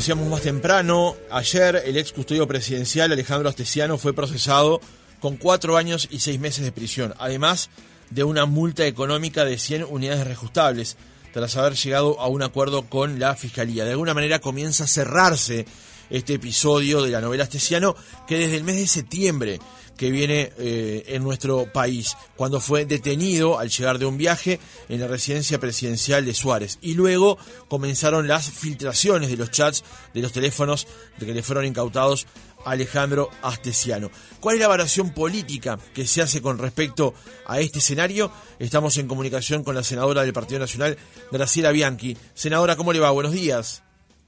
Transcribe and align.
decíamos 0.00 0.28
más 0.28 0.40
temprano, 0.40 1.14
ayer 1.30 1.82
el 1.84 1.98
ex 1.98 2.12
custodio 2.12 2.48
presidencial 2.48 3.12
Alejandro 3.12 3.50
Astesiano 3.50 3.98
fue 3.98 4.14
procesado 4.14 4.80
con 5.20 5.36
cuatro 5.36 5.76
años 5.76 6.08
y 6.10 6.20
seis 6.20 6.40
meses 6.40 6.64
de 6.64 6.72
prisión, 6.72 7.12
además 7.18 7.68
de 8.08 8.24
una 8.24 8.46
multa 8.46 8.86
económica 8.86 9.44
de 9.44 9.58
100 9.58 9.84
unidades 9.90 10.26
reajustables, 10.26 10.96
tras 11.34 11.54
haber 11.58 11.74
llegado 11.74 12.18
a 12.18 12.28
un 12.28 12.42
acuerdo 12.42 12.88
con 12.88 13.18
la 13.18 13.36
Fiscalía. 13.36 13.84
De 13.84 13.90
alguna 13.90 14.14
manera 14.14 14.38
comienza 14.38 14.84
a 14.84 14.86
cerrarse 14.86 15.66
este 16.08 16.32
episodio 16.32 17.02
de 17.02 17.10
la 17.10 17.20
novela 17.20 17.44
Astesiano, 17.44 17.94
que 18.26 18.38
desde 18.38 18.56
el 18.56 18.64
mes 18.64 18.76
de 18.76 18.86
septiembre 18.86 19.58
que 20.00 20.10
viene 20.10 20.50
eh, 20.56 21.04
en 21.08 21.22
nuestro 21.22 21.66
país, 21.66 22.16
cuando 22.34 22.58
fue 22.58 22.86
detenido 22.86 23.58
al 23.58 23.68
llegar 23.68 23.98
de 23.98 24.06
un 24.06 24.16
viaje 24.16 24.58
en 24.88 24.98
la 24.98 25.06
residencia 25.06 25.60
presidencial 25.60 26.24
de 26.24 26.32
Suárez. 26.32 26.78
Y 26.80 26.94
luego 26.94 27.36
comenzaron 27.68 28.26
las 28.26 28.50
filtraciones 28.50 29.28
de 29.28 29.36
los 29.36 29.50
chats 29.50 29.84
de 30.14 30.22
los 30.22 30.32
teléfonos 30.32 30.86
de 31.18 31.26
que 31.26 31.34
le 31.34 31.42
fueron 31.42 31.66
incautados 31.66 32.26
a 32.64 32.70
Alejandro 32.70 33.28
Astesiano. 33.42 34.10
¿Cuál 34.40 34.54
es 34.54 34.60
la 34.60 34.66
evaluación 34.68 35.12
política 35.12 35.78
que 35.92 36.06
se 36.06 36.22
hace 36.22 36.40
con 36.40 36.56
respecto 36.56 37.12
a 37.44 37.60
este 37.60 37.80
escenario? 37.80 38.32
Estamos 38.58 38.96
en 38.96 39.06
comunicación 39.06 39.64
con 39.64 39.74
la 39.74 39.82
senadora 39.82 40.22
del 40.22 40.32
Partido 40.32 40.60
Nacional, 40.60 40.96
Graciela 41.30 41.72
Bianchi. 41.72 42.16
Senadora, 42.32 42.74
¿cómo 42.74 42.94
le 42.94 43.00
va? 43.00 43.10
Buenos 43.10 43.32
días. 43.32 43.82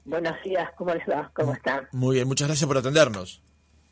Buenos 0.05 0.35
días, 0.43 0.69
¿cómo 0.77 0.93
les 0.93 1.07
va? 1.09 1.31
¿Cómo 1.33 1.53
están? 1.53 1.87
Muy 1.93 2.17
bien, 2.17 2.27
muchas 2.27 2.47
gracias 2.47 2.67
por 2.67 2.77
atendernos. 2.77 3.42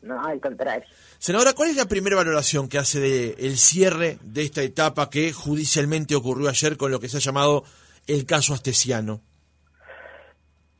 No, 0.02 0.20
al 0.20 0.40
contrario. 0.40 0.84
Senadora, 1.18 1.52
¿cuál 1.52 1.70
es 1.70 1.76
la 1.76 1.86
primera 1.86 2.16
valoración 2.16 2.68
que 2.68 2.78
hace 2.78 2.98
del 2.98 3.34
el 3.38 3.56
cierre 3.56 4.18
de 4.22 4.42
esta 4.42 4.62
etapa 4.62 5.08
que 5.08 5.32
judicialmente 5.32 6.16
ocurrió 6.16 6.48
ayer 6.48 6.76
con 6.76 6.90
lo 6.90 6.98
que 6.98 7.08
se 7.08 7.18
ha 7.18 7.20
llamado 7.20 7.64
el 8.08 8.26
caso 8.26 8.52
Astesiano? 8.52 9.20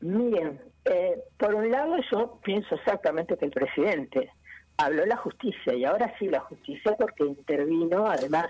Miren, 0.01 0.59
eh, 0.85 1.15
por 1.37 1.55
un 1.55 1.71
lado 1.71 1.95
yo 2.11 2.39
pienso 2.43 2.75
exactamente 2.75 3.37
que 3.37 3.45
el 3.45 3.51
presidente 3.51 4.29
habló 4.75 5.05
la 5.05 5.15
justicia 5.15 5.73
y 5.73 5.85
ahora 5.85 6.13
sí 6.19 6.27
la 6.27 6.41
justicia 6.41 6.95
porque 6.97 7.23
intervino 7.23 8.07
además 8.07 8.47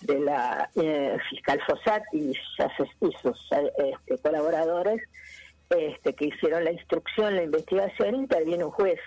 de 0.00 0.18
la 0.18 0.68
eh, 0.74 1.16
fiscal 1.30 1.60
Fossat 1.64 2.02
y, 2.12 2.34
sus 3.22 3.38
este, 3.52 4.18
colaboradores 4.20 5.00
este, 5.70 6.14
que 6.14 6.26
hicieron 6.26 6.64
la 6.64 6.72
instrucción, 6.72 7.36
la 7.36 7.44
investigación, 7.44 8.16
interviene 8.16 8.64
un 8.64 8.72
juez 8.72 8.98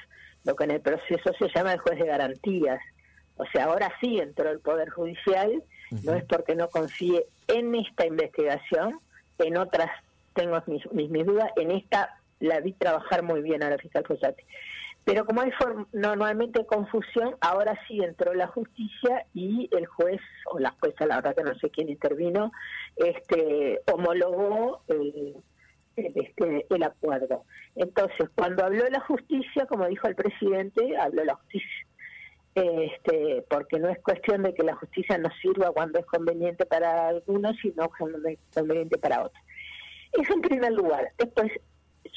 lo 0.46 0.56
que 0.56 0.64
en 0.64 0.72
el 0.72 0.82
proceso 0.82 1.34
se 1.38 1.50
llama 1.54 1.74
el 1.74 1.80
juez 1.80 2.00
de 2.00 2.06
garantías. 2.06 2.80
O 3.38 3.46
sea, 3.52 3.66
ahora 3.66 3.92
sí 4.00 4.20
entró 4.20 4.50
el 4.50 4.60
Poder 4.60 4.90
Judicial, 4.90 5.62
no 6.04 6.14
es 6.14 6.24
porque 6.24 6.56
no 6.56 6.70
confíe 6.70 7.26
en 7.48 7.76
esta 7.76 8.06
investigación, 8.06 9.00
en 9.40 9.58
otras 9.58 9.90
tengo 10.34 10.62
mis, 10.68 11.10
mis, 11.10 11.26
dudas, 11.26 11.52
en 11.56 11.72
esta 11.72 12.18
la 12.40 12.60
vi 12.60 12.74
trabajar 12.74 13.24
muy 13.24 13.42
bien 13.42 13.64
a 13.64 13.70
la 13.70 13.78
fiscal 13.78 14.06
Fossati. 14.06 14.44
Pero 15.04 15.26
como 15.26 15.42
hay 15.42 15.52
normalmente 15.94 16.66
confusión, 16.66 17.36
ahora 17.40 17.80
sí 17.88 18.04
entró 18.04 18.34
la 18.34 18.48
justicia 18.48 19.26
y 19.34 19.70
el 19.72 19.86
juez, 19.86 20.20
o 20.52 20.60
la 20.60 20.72
jueza, 20.80 21.06
la 21.06 21.18
verdad 21.18 21.36
que 21.36 21.44
no 21.44 21.56
sé 21.56 21.70
quién 21.70 21.90
intervino, 21.90 22.52
este 22.96 23.82
homologó 23.92 24.82
el 24.88 25.36
este, 25.96 26.66
el 26.70 26.84
acuerdo. 26.84 27.44
Entonces, 27.76 28.30
cuando 28.36 28.66
habló 28.66 28.86
la 28.90 29.00
justicia, 29.02 29.66
como 29.66 29.88
dijo 29.88 30.08
el 30.08 30.16
presidente, 30.16 30.98
habló 30.98 31.24
la 31.24 31.36
justicia. 31.36 31.88
Este, 32.56 33.44
porque 33.50 33.80
no 33.80 33.90
es 33.90 34.00
cuestión 34.00 34.44
de 34.44 34.54
que 34.54 34.64
la 34.64 34.76
justicia 34.76 35.18
nos 35.18 35.34
sirva 35.42 35.72
cuando 35.72 36.00
es 36.00 36.06
conveniente 36.06 36.66
para 36.66 37.10
algunos, 37.10 37.58
sino 37.62 37.90
cuando 37.98 38.28
es 38.30 38.40
conveniente 38.54 38.98
para 38.98 39.26
otros. 39.26 39.44
Eso 40.14 40.34
en 40.34 40.42
primer 40.42 40.72
lugar. 40.72 41.12
Después, 41.18 41.52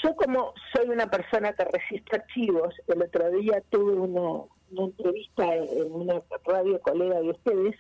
yo 0.03 0.15
como 0.15 0.55
soy 0.73 0.89
una 0.91 1.11
persona 1.11 1.53
que 1.53 1.65
resiste 1.65 2.17
archivos, 2.17 2.75
el 2.87 3.03
otro 3.03 3.31
día 3.31 3.62
tuve 3.69 3.95
una, 3.95 4.45
una 4.71 4.84
entrevista 4.84 5.56
en 5.56 5.93
una 5.93 6.23
radio 6.45 6.81
colega 6.81 7.21
de 7.21 7.31
ustedes, 7.31 7.77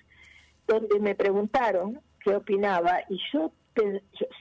donde 0.66 0.98
me 0.98 1.14
preguntaron 1.14 2.00
qué 2.24 2.34
opinaba 2.34 3.00
y 3.08 3.20
yo 3.32 3.52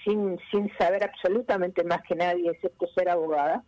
sin, 0.03 0.39
sin 0.51 0.71
saber 0.77 1.03
absolutamente 1.03 1.83
más 1.83 2.01
que 2.03 2.15
nadie, 2.15 2.51
excepto 2.51 2.87
ser 2.95 3.09
abogada, 3.09 3.63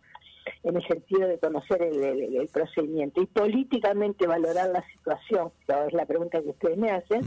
en 0.64 0.76
el 0.76 0.88
sentido 0.88 1.28
de 1.28 1.40
conocer 1.40 1.82
el, 1.82 2.50
procedimiento 2.52 3.22
y 3.22 3.26
políticamente 3.28 4.28
valorar 4.28 4.70
la 4.70 4.84
situación, 4.90 5.52
que 5.68 5.74
es 5.88 5.94
la 5.94 6.06
pregunta 6.06 6.42
que 6.42 6.50
ustedes 6.50 6.78
me 6.78 6.92
hacen, 6.92 7.22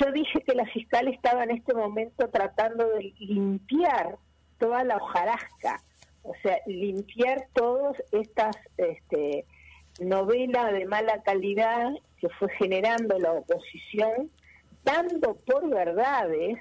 yo 0.00 0.12
dije 0.12 0.40
que 0.42 0.54
la 0.54 0.66
fiscal 0.66 1.08
estaba 1.08 1.44
en 1.44 1.50
este 1.50 1.74
momento 1.74 2.28
tratando 2.28 2.88
de 2.88 3.12
limpiar 3.18 4.16
toda 4.58 4.84
la 4.84 4.96
hojarasca, 4.96 5.82
o 6.22 6.32
sea, 6.42 6.58
limpiar 6.66 7.46
todas 7.54 7.96
estas 8.12 8.56
este, 8.76 9.44
novelas 10.00 10.72
de 10.72 10.86
mala 10.86 11.22
calidad 11.22 11.90
que 12.18 12.28
fue 12.30 12.48
generando 12.58 13.18
la 13.18 13.32
oposición, 13.32 14.30
dando 14.84 15.34
por 15.46 15.68
verdades 15.68 16.58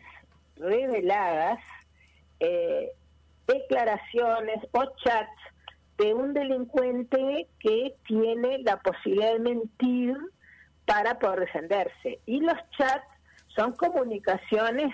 reveladas 0.59 1.59
eh, 2.39 2.91
declaraciones 3.47 4.57
o 4.71 4.85
chats 5.03 5.29
de 5.97 6.13
un 6.13 6.33
delincuente 6.33 7.47
que 7.59 7.95
tiene 8.07 8.59
la 8.59 8.77
posibilidad 8.77 9.33
de 9.33 9.39
mentir 9.39 10.17
para 10.85 11.19
poder 11.19 11.41
defenderse. 11.41 12.19
Y 12.25 12.39
los 12.39 12.57
chats 12.77 13.07
son 13.47 13.73
comunicaciones 13.73 14.93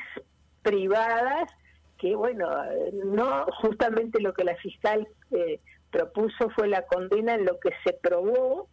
privadas 0.63 1.51
que, 1.99 2.15
bueno, 2.15 2.49
no 3.05 3.45
justamente 3.61 4.19
lo 4.19 4.33
que 4.33 4.43
la 4.43 4.55
fiscal 4.55 5.07
eh, 5.31 5.59
propuso 5.95 6.49
fue 6.49 6.67
la 6.67 6.81
condena 6.81 7.35
en 7.35 7.45
lo 7.45 7.57
que 7.59 7.69
se 7.85 7.93
probó 7.93 8.67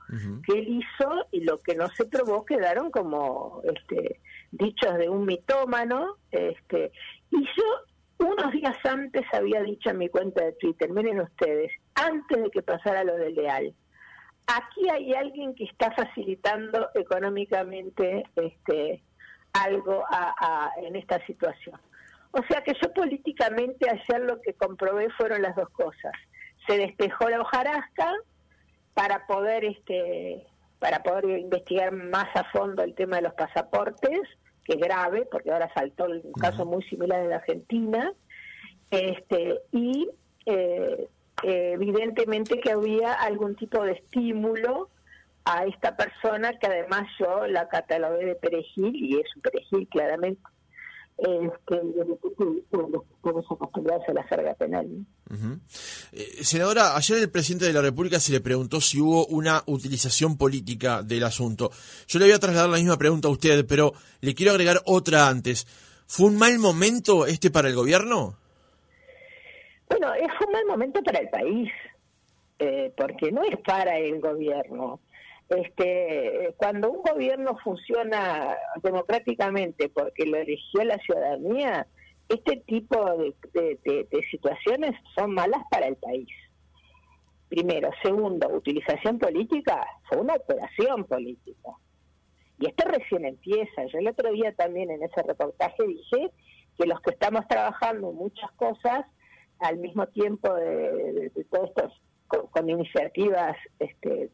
que 0.45 0.59
él 0.59 0.81
hizo 0.81 1.27
y 1.31 1.45
lo 1.45 1.59
que 1.59 1.77
no 1.77 1.89
se 1.89 2.05
probó 2.07 2.45
quedaron 2.45 2.91
como 2.91 3.63
este 3.65 4.21
dichos 4.51 4.99
de 4.99 5.09
un 5.09 5.25
mitómano 5.25 6.17
este 6.33 6.91
y 7.31 7.45
yo 7.45 8.27
unos 8.27 8.51
días 8.53 8.77
antes 8.85 9.23
había 9.33 9.63
dicho 9.63 9.91
en 9.91 9.99
mi 9.99 10.09
cuenta 10.09 10.45
de 10.45 10.53
Twitter 10.55 10.91
miren 10.91 11.21
ustedes 11.21 11.71
antes 11.95 12.43
de 12.43 12.51
que 12.51 12.63
pasara 12.63 13.05
lo 13.05 13.17
del 13.17 13.37
Leal 13.37 13.73
aquí 14.47 14.89
hay 14.91 15.15
alguien 15.15 15.55
que 15.55 15.65
está 15.65 15.93
facilitando 15.93 16.89
económicamente 16.95 18.25
este 18.35 19.03
algo 19.53 20.05
en 20.79 20.97
esta 20.97 21.25
situación. 21.27 21.79
O 22.33 22.43
sea 22.49 22.63
que 22.63 22.73
yo 22.83 22.93
políticamente 22.95 23.87
ayer 23.91 24.23
lo 24.23 24.41
que 24.41 24.55
comprobé 24.55 25.11
fueron 25.11 25.43
las 25.43 25.55
dos 25.55 25.69
cosas 25.71 26.13
se 26.67 26.79
despejó 26.79 27.29
la 27.29 27.41
hojarasca 27.41 28.13
para 28.95 29.27
poder 29.27 29.65
este 29.65 30.47
para 30.79 31.03
poder 31.03 31.39
investigar 31.39 31.93
más 31.93 32.27
a 32.35 32.45
fondo 32.51 32.83
el 32.83 32.95
tema 32.95 33.17
de 33.17 33.23
los 33.23 33.35
pasaportes, 33.35 34.21
que 34.65 34.73
es 34.75 34.81
grave, 34.81 35.29
porque 35.31 35.53
ahora 35.53 35.71
saltó 35.75 36.07
un 36.07 36.33
caso 36.33 36.67
muy 36.67 36.83
similar 36.85 37.25
en 37.25 37.33
Argentina, 37.33 38.13
este 38.91 39.61
y 39.71 40.09
eh, 40.47 41.09
evidentemente 41.43 42.61
que 42.61 42.73
había 42.73 43.13
algún 43.13 43.55
tipo 43.55 43.83
de 43.85 43.93
estímulo 43.93 44.89
a 45.45 45.65
esta 45.67 45.97
persona 45.97 46.59
que 46.59 46.67
además 46.67 47.05
yo 47.19 47.47
la 47.47 47.69
catalogué 47.69 48.27
de 48.27 48.35
perejil 48.35 48.95
y 48.95 49.21
es 49.21 49.37
un 49.37 49.43
perejil 49.43 49.89
claramente 49.89 50.43
este, 51.19 51.81
a 54.09 54.13
la 54.13 54.25
carga 54.25 54.55
penal. 54.55 55.07
Eh, 56.13 56.45
senadora, 56.45 56.97
ayer 56.97 57.19
el 57.19 57.31
presidente 57.31 57.67
de 57.67 57.73
la 57.73 57.83
República 57.83 58.19
se 58.19 58.33
le 58.33 58.41
preguntó 58.41 58.81
si 58.81 59.01
hubo 59.01 59.27
una 59.27 59.63
utilización 59.67 60.37
política 60.37 61.03
del 61.03 61.25
asunto. 61.25 61.71
Yo 62.09 62.19
le 62.19 62.27
voy 62.27 62.35
a 62.35 62.39
trasladar 62.39 62.71
la 62.71 62.77
misma 62.77 62.99
pregunta 62.99 63.29
a 63.29 63.31
usted, 63.31 63.65
pero 63.67 63.93
le 64.21 64.35
quiero 64.35 64.53
agregar 64.53 64.83
otra 64.87 65.29
antes. 65.29 65.67
¿Fue 66.07 66.27
un 66.27 66.37
mal 66.37 66.59
momento 66.59 67.27
este 67.27 67.51
para 67.51 67.69
el 67.69 67.75
gobierno? 67.75 68.37
Bueno, 69.89 70.13
es 70.15 70.31
un 70.47 70.53
mal 70.53 70.67
momento 70.67 71.03
para 71.03 71.21
el 71.21 71.29
país, 71.29 71.71
eh, 72.59 72.93
porque 72.97 73.31
no 73.31 73.43
es 73.43 73.59
para 73.65 73.99
el 73.99 74.21
gobierno 74.21 75.01
este, 75.57 76.55
cuando 76.57 76.91
un 76.91 77.03
gobierno 77.03 77.57
funciona 77.63 78.57
democráticamente 78.83 79.89
porque 79.89 80.27
lo 80.27 80.39
eligió 80.39 80.85
la 80.85 80.99
ciudadanía, 80.99 81.87
este 82.29 82.57
tipo 82.67 82.97
de, 83.53 84.27
situaciones 84.31 84.93
son 85.15 85.35
malas 85.35 85.63
para 85.71 85.87
el 85.87 85.97
país. 85.97 86.29
Primero. 87.49 87.91
Segundo, 88.03 88.49
utilización 88.49 89.19
política, 89.19 89.85
fue 90.09 90.19
una 90.19 90.35
operación 90.35 91.05
política. 91.05 91.71
Y 92.59 92.67
esto 92.69 92.89
recién 92.89 93.27
empieza. 93.27 93.85
Yo 93.87 93.99
el 93.99 94.09
otro 94.09 94.33
día 94.33 94.55
también 94.55 94.91
en 94.91 95.03
ese 95.03 95.23
reportaje 95.23 95.87
dije 95.87 96.31
que 96.79 96.87
los 96.87 97.01
que 97.01 97.11
estamos 97.11 97.47
trabajando 97.49 98.11
en 98.11 98.17
muchas 98.17 98.51
cosas, 98.53 99.05
al 99.59 99.79
mismo 99.79 100.07
tiempo 100.07 100.55
de, 100.55 101.31
todo 101.51 101.67
esto, 101.67 101.93
con, 102.29 102.71
iniciativas 102.71 103.57
este, 103.79 104.31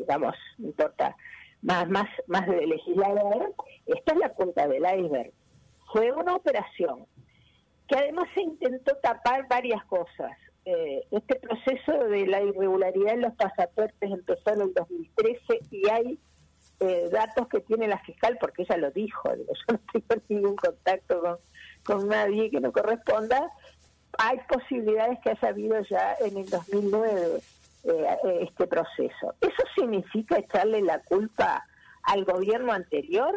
digamos, 0.00 0.34
no 0.58 0.68
importa, 0.68 1.16
más, 1.62 1.88
más, 1.88 2.08
más 2.26 2.46
de 2.46 2.66
legislador, 2.66 3.54
esta 3.86 4.12
es 4.12 4.18
la 4.18 4.32
punta 4.34 4.66
del 4.66 4.82
iceberg. 4.82 5.32
Fue 5.92 6.12
una 6.12 6.34
operación 6.36 7.06
que 7.86 7.96
además 7.96 8.28
se 8.34 8.42
intentó 8.42 8.96
tapar 8.96 9.46
varias 9.48 9.84
cosas. 9.86 10.32
eh, 10.64 11.02
este 11.10 11.36
proceso 11.36 12.04
de 12.08 12.26
la 12.26 12.42
irregularidad 12.42 13.14
en 13.14 13.22
los 13.22 13.34
pasaportes 13.34 14.10
empezó 14.10 14.50
en 14.50 14.60
el 14.60 14.74
2013 14.74 15.60
y 15.70 15.88
hay 15.88 16.18
eh, 16.80 17.08
datos 17.10 17.48
que 17.48 17.60
tiene 17.60 17.88
la 17.88 17.98
fiscal, 18.00 18.36
porque 18.40 18.62
ella 18.62 18.76
lo 18.76 18.90
dijo, 18.90 19.34
yo 19.36 19.54
no 19.68 19.80
tengo 19.92 20.22
ningún 20.28 20.56
contacto 20.56 21.20
con, 21.20 21.36
con 21.84 22.08
nadie 22.08 22.50
que 22.50 22.60
no 22.60 22.72
corresponda, 22.72 23.50
hay 24.18 24.38
posibilidades 24.48 25.18
que 25.20 25.30
haya 25.30 25.48
habido 25.48 25.80
ya 25.82 26.16
en 26.20 26.36
el 26.36 26.48
2009 26.48 27.40
eh, 27.84 28.06
este 28.42 28.66
proceso. 28.66 29.34
¿Eso 29.40 29.62
significa 29.74 30.38
echarle 30.38 30.82
la 30.82 31.00
culpa 31.02 31.64
al 32.02 32.24
gobierno 32.24 32.72
anterior? 32.72 33.34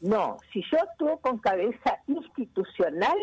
No, 0.00 0.38
si 0.52 0.62
yo 0.70 0.78
actúo 0.80 1.18
con 1.18 1.38
cabeza 1.38 1.98
institucional, 2.06 3.18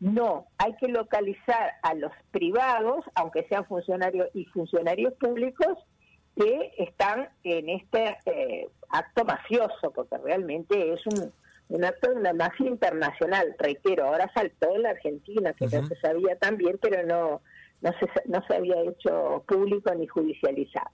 no, 0.00 0.46
hay 0.58 0.74
que 0.76 0.88
localizar 0.88 1.72
a 1.82 1.94
los 1.94 2.12
privados, 2.30 3.04
aunque 3.14 3.46
sean 3.48 3.64
funcionarios 3.66 4.28
y 4.34 4.44
funcionarios 4.46 5.14
públicos, 5.14 5.78
que 6.36 6.72
están 6.78 7.28
en 7.44 7.68
este 7.68 8.16
eh, 8.26 8.68
acto 8.90 9.24
mafioso, 9.24 9.92
porque 9.94 10.18
realmente 10.18 10.92
es 10.92 11.06
un, 11.06 11.32
un 11.68 11.84
acto 11.84 12.10
de 12.10 12.16
una 12.16 12.32
mafia 12.32 12.68
internacional, 12.68 13.54
reitero, 13.58 14.06
ahora 14.06 14.30
saltó 14.34 14.74
en 14.74 14.82
la 14.82 14.90
Argentina, 14.90 15.52
que 15.52 15.66
no 15.66 15.86
se 15.86 15.96
sabía 15.96 16.36
también, 16.38 16.78
pero 16.80 17.04
no, 17.06 17.40
no, 17.84 17.92
se, 17.98 18.06
no 18.24 18.42
se 18.46 18.56
había 18.56 18.80
hecho 18.80 19.44
público 19.46 19.94
ni 19.94 20.06
judicializado. 20.06 20.90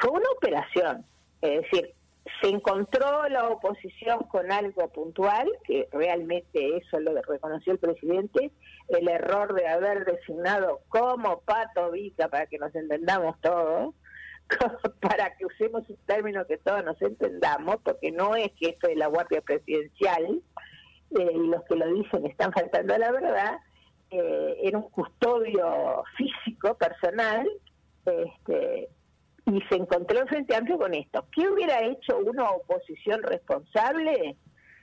Fue 0.00 0.10
una 0.10 0.28
operación, 0.36 1.06
es 1.40 1.62
decir, 1.62 1.94
se 2.40 2.48
encontró 2.48 3.28
la 3.28 3.48
oposición 3.48 4.24
con 4.24 4.50
algo 4.50 4.88
puntual, 4.88 5.48
que 5.64 5.88
realmente 5.92 6.76
eso 6.76 6.98
lo 7.00 7.14
reconoció 7.22 7.72
el 7.72 7.78
presidente, 7.78 8.50
el 8.88 9.08
error 9.08 9.54
de 9.54 9.68
haber 9.68 10.04
designado 10.04 10.80
como 10.88 11.40
Pato 11.40 11.92
Vica, 11.92 12.28
para 12.28 12.46
que 12.46 12.58
nos 12.58 12.74
entendamos 12.74 13.40
todos, 13.40 13.94
para 15.00 15.36
que 15.36 15.46
usemos 15.46 15.88
un 15.88 15.96
término 16.06 16.44
que 16.46 16.58
todos 16.58 16.84
nos 16.84 17.00
entendamos, 17.00 17.76
porque 17.84 18.10
no 18.10 18.34
es 18.34 18.50
que 18.58 18.70
esto 18.70 18.88
es 18.88 18.96
la 18.96 19.06
Guardia 19.06 19.40
Presidencial, 19.40 20.42
eh, 21.18 21.30
y 21.32 21.46
los 21.46 21.62
que 21.64 21.76
lo 21.76 21.86
dicen 21.94 22.26
están 22.26 22.52
faltando 22.52 22.94
a 22.94 22.98
la 22.98 23.12
verdad, 23.12 23.58
eh, 24.10 24.56
era 24.62 24.78
un 24.78 24.90
custodio 24.90 26.02
físico, 26.16 26.74
personal, 26.74 27.48
este, 28.04 28.88
y 29.46 29.60
se 29.68 29.76
encontró 29.76 30.20
en 30.20 30.28
Frente 30.28 30.56
Amplio 30.56 30.78
con 30.78 30.94
esto. 30.94 31.26
¿Qué 31.32 31.48
hubiera 31.48 31.82
hecho 31.82 32.18
una 32.18 32.50
oposición 32.50 33.22
responsable? 33.22 34.36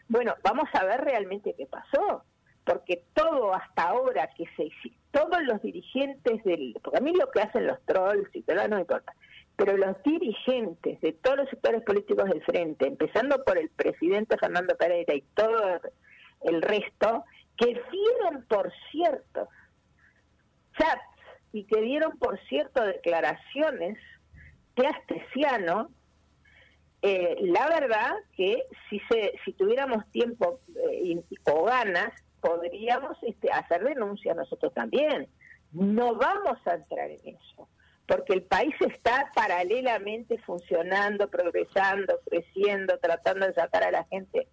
Bueno, 0.08 0.36
vamos 0.44 0.70
a 0.74 0.86
ver 0.86 1.02
realmente 1.02 1.56
qué 1.58 1.66
pasó, 1.66 2.24
porque 2.64 3.04
todo 3.14 3.54
hasta 3.54 3.90
ahora 3.90 4.30
que 4.36 4.46
se 4.56 4.70
todos 5.12 5.42
los 5.44 5.62
dirigentes 5.62 6.44
del, 6.44 6.76
porque 6.84 6.98
a 6.98 7.02
mí 7.02 7.14
lo 7.14 7.32
que 7.32 7.42
hacen 7.42 7.68
los 7.68 7.82
trolls 7.86 8.28
y 8.34 8.42
todo 8.42 8.68
no 8.68 8.80
importa, 8.80 9.14
pero 9.56 9.78
los 9.78 9.96
dirigentes 10.04 11.00
de 11.00 11.14
todos 11.14 11.38
los 11.38 11.50
sectores 11.50 11.84
políticos 11.84 12.30
del 12.30 12.44
frente, 12.44 12.88
empezando 12.88 13.44
por 13.46 13.58
el 13.58 13.70
presidente 13.70 14.38
Fernando 14.38 14.76
Pereira 14.76 15.16
y 15.16 15.22
todo 15.34 15.80
el 16.42 16.62
resto, 16.62 17.24
que 17.58 17.68
dieron 17.68 18.46
por 18.48 18.72
cierto 18.92 19.48
chats 20.78 21.02
y 21.52 21.66
que 21.66 21.82
dieron 21.82 22.18
por 22.18 22.40
cierto 22.48 22.84
declaraciones 22.84 23.98
de 24.76 24.88
Astesiano, 24.88 25.90
eh, 27.02 27.38
la 27.42 27.70
verdad 27.70 28.12
que 28.36 28.64
si 28.90 29.00
se 29.10 29.34
si 29.46 29.54
tuviéramos 29.54 30.10
tiempo 30.12 30.60
eh, 30.92 31.24
o 31.46 31.64
ganas 31.66 32.12
podríamos 32.42 33.18
este, 33.24 33.52
hacer 33.52 33.84
denuncia 33.84 34.34
nosotros 34.34 34.74
también. 34.74 35.28
No 35.72 36.16
vamos 36.16 36.58
a 36.66 36.76
entrar 36.76 37.10
en 37.10 37.36
eso 37.36 37.70
porque 38.08 38.34
el 38.34 38.44
país 38.44 38.76
está 38.82 39.32
paralelamente 39.34 40.38
funcionando, 40.40 41.30
progresando, 41.30 42.20
creciendo, 42.30 42.98
tratando 43.00 43.48
de 43.48 43.54
sacar 43.54 43.84
a 43.84 43.92
la 43.92 44.04
gente 44.06 44.45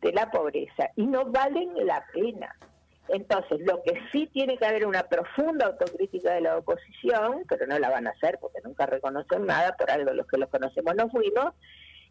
de 0.00 0.12
la 0.12 0.30
pobreza 0.30 0.90
y 0.96 1.06
no 1.06 1.26
valen 1.26 1.74
la 1.86 2.04
pena. 2.12 2.54
Entonces, 3.08 3.60
lo 3.60 3.82
que 3.82 3.94
sí 4.12 4.26
tiene 4.26 4.58
que 4.58 4.66
haber 4.66 4.86
una 4.86 5.02
profunda 5.04 5.66
autocrítica 5.66 6.34
de 6.34 6.42
la 6.42 6.58
oposición, 6.58 7.44
pero 7.48 7.66
no 7.66 7.78
la 7.78 7.88
van 7.88 8.06
a 8.06 8.10
hacer 8.10 8.38
porque 8.40 8.60
nunca 8.62 8.84
reconocen 8.86 9.46
nada, 9.46 9.74
por 9.76 9.90
algo 9.90 10.12
los 10.12 10.26
que 10.26 10.36
los 10.36 10.50
conocemos 10.50 10.94
no 10.94 11.08
fuimos, 11.08 11.54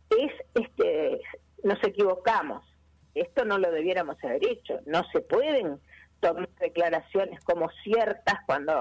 es 0.09 0.31
este 0.55 1.21
nos 1.63 1.83
equivocamos. 1.83 2.63
Esto 3.13 3.45
no 3.45 3.57
lo 3.57 3.71
debiéramos 3.71 4.23
haber 4.23 4.45
hecho. 4.45 4.79
No 4.85 5.03
se 5.11 5.21
pueden 5.21 5.79
tomar 6.19 6.49
declaraciones 6.59 7.43
como 7.43 7.69
ciertas 7.83 8.35
cuando 8.45 8.73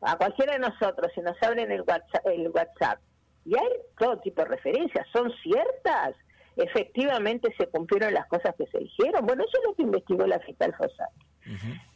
a 0.00 0.16
cualquiera 0.16 0.54
de 0.54 0.58
nosotros, 0.58 1.12
si 1.14 1.20
nos 1.20 1.40
abren 1.42 1.70
el 1.70 1.82
WhatsApp, 1.82 2.26
el 2.26 2.48
WhatsApp 2.48 2.98
y 3.44 3.56
hay 3.56 3.68
todo 3.98 4.18
tipo 4.18 4.42
de 4.42 4.48
referencias, 4.48 5.06
¿son 5.12 5.32
ciertas? 5.42 6.14
¿Efectivamente 6.56 7.54
se 7.56 7.66
cumplieron 7.68 8.12
las 8.14 8.26
cosas 8.26 8.54
que 8.56 8.66
se 8.66 8.78
dijeron? 8.78 9.26
Bueno, 9.26 9.44
eso 9.44 9.58
es 9.58 9.64
lo 9.64 9.74
que 9.74 9.82
investigó 9.82 10.26
la 10.26 10.38
fiscal 10.40 10.74
Fossati. 10.76 11.26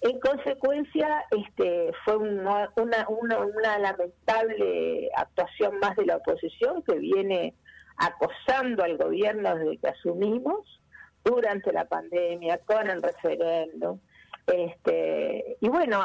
En 0.01 0.19
consecuencia, 0.19 1.25
este, 1.31 1.93
fue 2.05 2.17
una, 2.17 2.73
una, 2.77 3.07
una, 3.09 3.79
lamentable 3.79 5.09
actuación 5.17 5.79
más 5.79 5.95
de 5.97 6.07
la 6.07 6.17
oposición 6.17 6.83
que 6.83 6.97
viene 6.97 7.55
acosando 7.97 8.83
al 8.83 8.97
gobierno 8.97 9.55
desde 9.55 9.79
que 9.79 9.89
asumimos 9.89 10.81
durante 11.25 11.73
la 11.73 11.85
pandemia, 11.85 12.59
con 12.67 12.91
el 12.91 13.03
referéndum, 13.03 14.01
este, 14.47 15.57
y 15.61 15.69
bueno, 15.69 16.01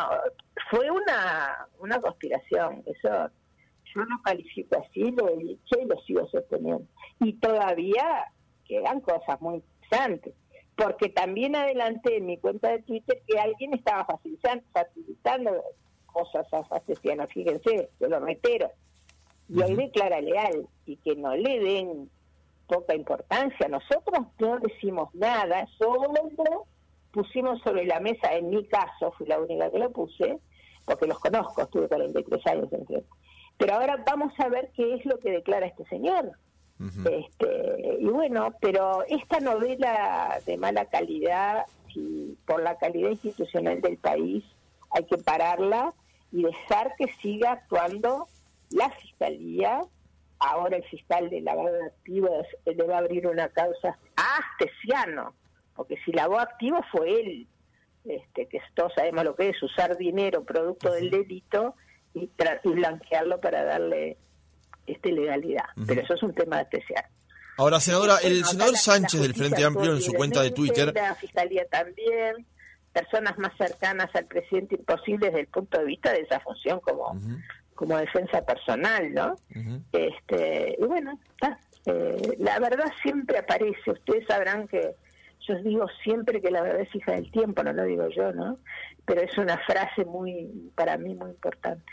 fue 0.70 0.90
una, 0.90 1.68
una 1.80 2.00
conspiración, 2.00 2.84
eso 2.86 3.30
yo 3.94 4.02
lo 4.02 4.22
califico 4.24 4.80
así, 4.80 5.12
lo 5.12 5.30
he 5.30 5.38
dicho 5.38 5.80
y 5.80 5.86
lo 5.86 6.00
sigo 6.02 6.28
sosteniendo. 6.28 6.88
Y 7.20 7.34
todavía 7.34 8.26
quedan 8.72 9.02
cosas 9.02 9.42
muy 9.42 9.56
interesantes, 9.56 10.34
porque 10.78 11.10
también 11.10 11.58
adelanté 11.58 12.18
en 12.18 12.26
mi 12.26 12.38
cuenta 12.38 12.70
de 12.70 12.82
Twitter 12.84 13.22
que 13.28 13.38
alguien 13.38 13.74
estaba 13.74 14.06
facilitando, 14.06 14.64
facilitando 14.72 15.64
cosas 16.06 16.48
a 16.54 16.64
Facetiano, 16.64 17.28
fíjense, 17.28 17.90
yo 18.00 18.08
lo 18.08 18.22
reitero. 18.22 18.72
Y 19.50 19.62
hoy 19.62 19.76
declara 19.76 20.22
leal 20.22 20.68
y 20.86 20.96
que 20.98 21.18
no 21.18 21.36
le 21.36 21.60
den 21.60 22.10
poca 22.68 22.96
importancia. 22.96 23.68
Nosotros 23.68 24.28
no 24.40 24.60
decimos 24.60 25.14
nada, 25.14 25.68
solo 25.78 26.14
pusimos 27.12 27.62
sobre 27.62 27.86
la 27.86 28.00
mesa, 28.00 28.34
en 28.34 28.50
mi 28.50 28.66
caso, 28.68 29.12
fui 29.18 29.28
la 29.28 29.40
única 29.40 29.70
que 29.70 29.80
lo 29.80 29.92
puse, 29.92 30.40
porque 30.86 31.08
los 31.08 31.20
conozco, 31.20 31.62
estuve 31.62 31.90
43 31.90 32.48
años 32.48 32.72
en 32.72 33.04
Pero 33.58 33.74
ahora 33.74 34.02
vamos 34.08 34.34
a 34.40 34.48
ver 34.48 34.72
qué 34.74 34.94
es 34.94 35.06
lo 35.06 35.20
que 35.20 35.32
declara 35.32 35.66
este 35.66 35.84
señor. 35.90 36.32
Este, 37.06 37.98
y 38.00 38.06
bueno, 38.08 38.56
pero 38.60 39.04
esta 39.08 39.40
novela 39.40 40.40
de 40.46 40.58
mala 40.58 40.86
calidad, 40.86 41.66
si 41.94 42.38
por 42.46 42.62
la 42.64 42.78
calidad 42.78 43.12
institucional 43.12 43.82
del 43.82 43.98
país, 43.98 44.44
hay 44.92 45.06
que 45.06 45.18
pararla 45.18 45.94
y 46.32 46.44
dejar 46.44 46.96
que 46.98 47.08
siga 47.22 47.52
actuando 47.52 48.28
la 48.72 48.90
fiscalía. 48.90 49.82
Ahora 50.40 50.78
el 50.78 50.84
fiscal 50.86 51.30
de 51.30 51.42
lavado 51.42 51.72
de 51.72 51.86
activos 51.86 52.48
le 52.66 52.84
va 52.84 52.96
a 52.96 53.00
abrir 53.00 53.28
una 53.28 53.50
causa 53.50 53.98
a 54.16 54.38
Astesiano 54.38 55.36
porque 55.76 55.98
si 56.06 56.12
lavó 56.12 56.40
activo 56.40 56.80
fue 56.92 57.22
él, 57.22 57.48
este, 58.06 58.48
que 58.48 58.62
todos 58.76 58.94
sabemos 58.96 59.24
lo 59.24 59.36
que 59.36 59.50
es 59.50 59.64
usar 59.64 59.98
dinero 59.98 60.44
producto 60.44 60.92
del 60.92 61.10
delito 61.10 61.76
y, 62.14 62.30
blanquearlo 62.64 63.40
para 63.40 63.64
darle 63.64 64.18
este 64.92 65.12
legalidad. 65.12 65.66
Pero 65.88 66.02
eso 66.02 66.14
es 66.14 66.24
un 66.24 66.34
tema 66.34 66.62
especial. 66.62 67.06
Ahora, 67.58 67.80
senadora, 67.80 68.18
el 68.24 68.44
senador 68.46 68.76
Sánchez 68.76 69.22
del 69.22 69.34
Frente 69.34 69.64
Amplio 69.64 69.94
en 69.94 70.02
su 70.02 70.14
cuenta 70.14 70.42
de 70.42 70.52
Twitter... 70.52 70.94
La 70.94 71.16
Fiscalía 71.16 71.66
también, 71.70 72.46
personas 72.92 73.38
más 73.38 73.52
cercanas 73.58 74.10
al 74.16 74.26
presidente 74.26 74.76
imposible 74.76 75.28
desde 75.28 75.42
el 75.42 75.48
punto 75.48 75.78
de 75.80 75.86
vista 75.86 76.12
de 76.12 76.22
esa 76.22 76.40
función 76.40 76.80
como, 76.80 77.20
como 77.76 77.98
defensa 77.98 78.44
personal, 78.46 79.14
¿no? 79.14 79.36
este 79.92 80.78
Y 80.80 80.86
bueno, 80.86 81.20
eh, 81.86 82.36
la 82.40 82.60
verdad 82.60 82.92
siempre 83.02 83.38
aparece. 83.38 83.92
Ustedes 83.92 84.26
sabrán 84.28 84.68
que 84.68 84.96
yo 85.48 85.56
digo 85.64 85.88
siempre 86.04 86.42
que 86.42 86.52
la 86.52 86.62
verdad 86.62 86.82
es 86.82 86.96
hija 86.96 87.14
del 87.14 87.32
tiempo, 87.32 87.64
no 87.64 87.74
lo 87.74 87.84
digo 87.84 88.08
yo, 88.10 88.32
¿no? 88.34 88.58
Pero 89.06 89.22
es 89.22 89.38
una 89.38 89.58
frase 89.60 90.06
muy, 90.06 90.72
para 90.76 90.98
mí, 90.98 91.16
muy 91.16 91.32
importante. 91.32 91.92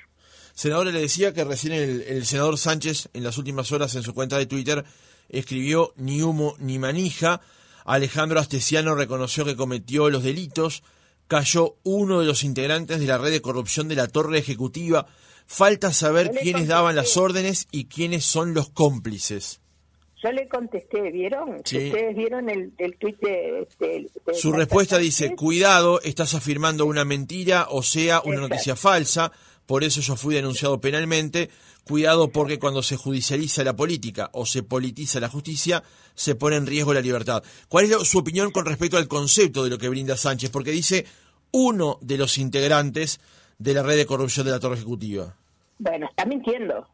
Senadora, 0.58 0.90
le 0.90 1.02
decía 1.02 1.32
que 1.32 1.44
recién 1.44 1.72
el, 1.72 2.26
senador 2.26 2.58
Sánchez, 2.58 3.10
en 3.14 3.22
las 3.22 3.38
últimas 3.38 3.70
horas 3.70 3.94
en 3.94 4.02
su 4.02 4.12
cuenta 4.12 4.38
de 4.38 4.46
Twitter, 4.46 4.84
escribió 5.28 5.92
ni 5.94 6.20
humo 6.20 6.56
ni 6.58 6.80
manija. 6.80 7.40
Alejandro 7.84 8.40
Astesiano 8.40 8.96
reconoció 8.96 9.44
que 9.44 9.54
cometió 9.54 10.10
los 10.10 10.24
delitos. 10.24 10.82
Cayó 11.28 11.76
uno 11.84 12.18
de 12.18 12.26
los 12.26 12.42
integrantes 12.42 12.98
de 12.98 13.06
la 13.06 13.18
red 13.18 13.30
de 13.30 13.40
corrupción 13.40 13.86
de 13.86 13.94
la 13.94 14.08
Torre 14.08 14.36
Ejecutiva. 14.36 15.06
Falta 15.46 15.92
saber 15.92 16.32
quiénes 16.32 16.66
daban 16.66 16.96
las 16.96 17.16
órdenes 17.16 17.68
y 17.70 17.84
quiénes 17.84 18.24
son 18.24 18.52
los 18.52 18.68
cómplices. 18.68 19.60
Yo 20.20 20.32
le 20.32 20.48
contesté, 20.48 21.12
¿vieron? 21.12 21.50
Ustedes 21.60 22.16
vieron 22.16 22.50
el, 22.50 22.72
el 22.78 22.96
tuit 22.96 23.16
de, 23.20 23.64
Su 24.34 24.50
respuesta 24.50 24.98
dice, 24.98 25.36
cuidado, 25.36 26.00
estás 26.00 26.34
afirmando 26.34 26.84
una 26.84 27.04
mentira, 27.04 27.68
o 27.70 27.84
sea, 27.84 28.22
una 28.24 28.40
noticia 28.40 28.74
falsa. 28.74 29.30
Por 29.68 29.84
eso 29.84 30.00
yo 30.00 30.16
fui 30.16 30.34
denunciado 30.34 30.80
penalmente. 30.80 31.50
Cuidado 31.84 32.30
porque 32.30 32.58
cuando 32.58 32.82
se 32.82 32.96
judicializa 32.96 33.62
la 33.64 33.76
política 33.76 34.30
o 34.32 34.46
se 34.46 34.62
politiza 34.62 35.20
la 35.20 35.28
justicia, 35.28 35.82
se 36.14 36.34
pone 36.34 36.56
en 36.56 36.66
riesgo 36.66 36.94
la 36.94 37.02
libertad. 37.02 37.42
¿Cuál 37.68 37.84
es 37.84 38.08
su 38.08 38.18
opinión 38.18 38.50
con 38.50 38.64
respecto 38.64 38.96
al 38.96 39.08
concepto 39.08 39.62
de 39.62 39.68
lo 39.68 39.76
que 39.76 39.90
brinda 39.90 40.16
Sánchez? 40.16 40.48
Porque 40.48 40.70
dice 40.70 41.04
uno 41.52 41.98
de 42.00 42.16
los 42.16 42.38
integrantes 42.38 43.20
de 43.58 43.74
la 43.74 43.82
red 43.82 43.98
de 43.98 44.06
corrupción 44.06 44.46
de 44.46 44.52
la 44.52 44.58
Torre 44.58 44.76
Ejecutiva. 44.76 45.36
Bueno, 45.78 46.06
está 46.08 46.24
mintiendo. 46.24 46.88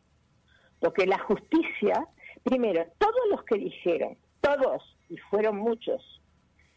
Porque 0.81 1.07
la 1.07 1.21
justicia, 1.21 2.09
primero, 2.43 2.85
todos 2.99 3.23
los 3.31 3.45
que 3.45 3.57
dijeron, 3.57 4.19
todos, 4.40 4.83
y 5.09 5.16
fueron 5.31 5.59
muchos, 5.59 6.02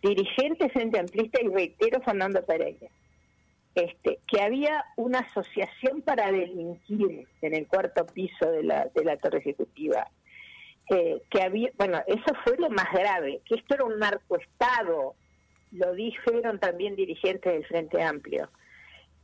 dirigentes 0.04 0.72
Frente 0.74 1.00
Amplista 1.00 1.40
y 1.42 1.48
reitero 1.48 2.00
Fernando 2.04 2.46
Pereira, 2.46 2.88
este, 3.78 4.20
que 4.28 4.42
había 4.42 4.86
una 4.96 5.20
asociación 5.20 6.02
para 6.02 6.32
delinquir 6.32 7.28
en 7.44 7.54
el 7.54 7.68
cuarto 7.68 8.08
piso 8.08 8.50
de 8.50 8.64
la, 8.64 8.90
de 8.96 9.06
la 9.06 9.18
Torre 9.18 9.38
Ejecutiva. 9.38 10.10
Que 10.88 11.42
había, 11.44 11.70
bueno, 11.78 12.02
eso 12.08 12.34
fue 12.44 12.58
lo 12.58 12.70
más 12.70 12.92
grave, 12.92 13.42
que 13.46 13.56
esto 13.56 13.76
era 13.76 13.84
un 13.84 14.00
narcoestado, 14.00 15.16
lo 15.74 15.94
dijeron 15.94 16.60
también 16.60 16.96
dirigentes 16.96 17.54
del 17.54 17.66
Frente 17.66 18.02
Amplio. 18.02 18.50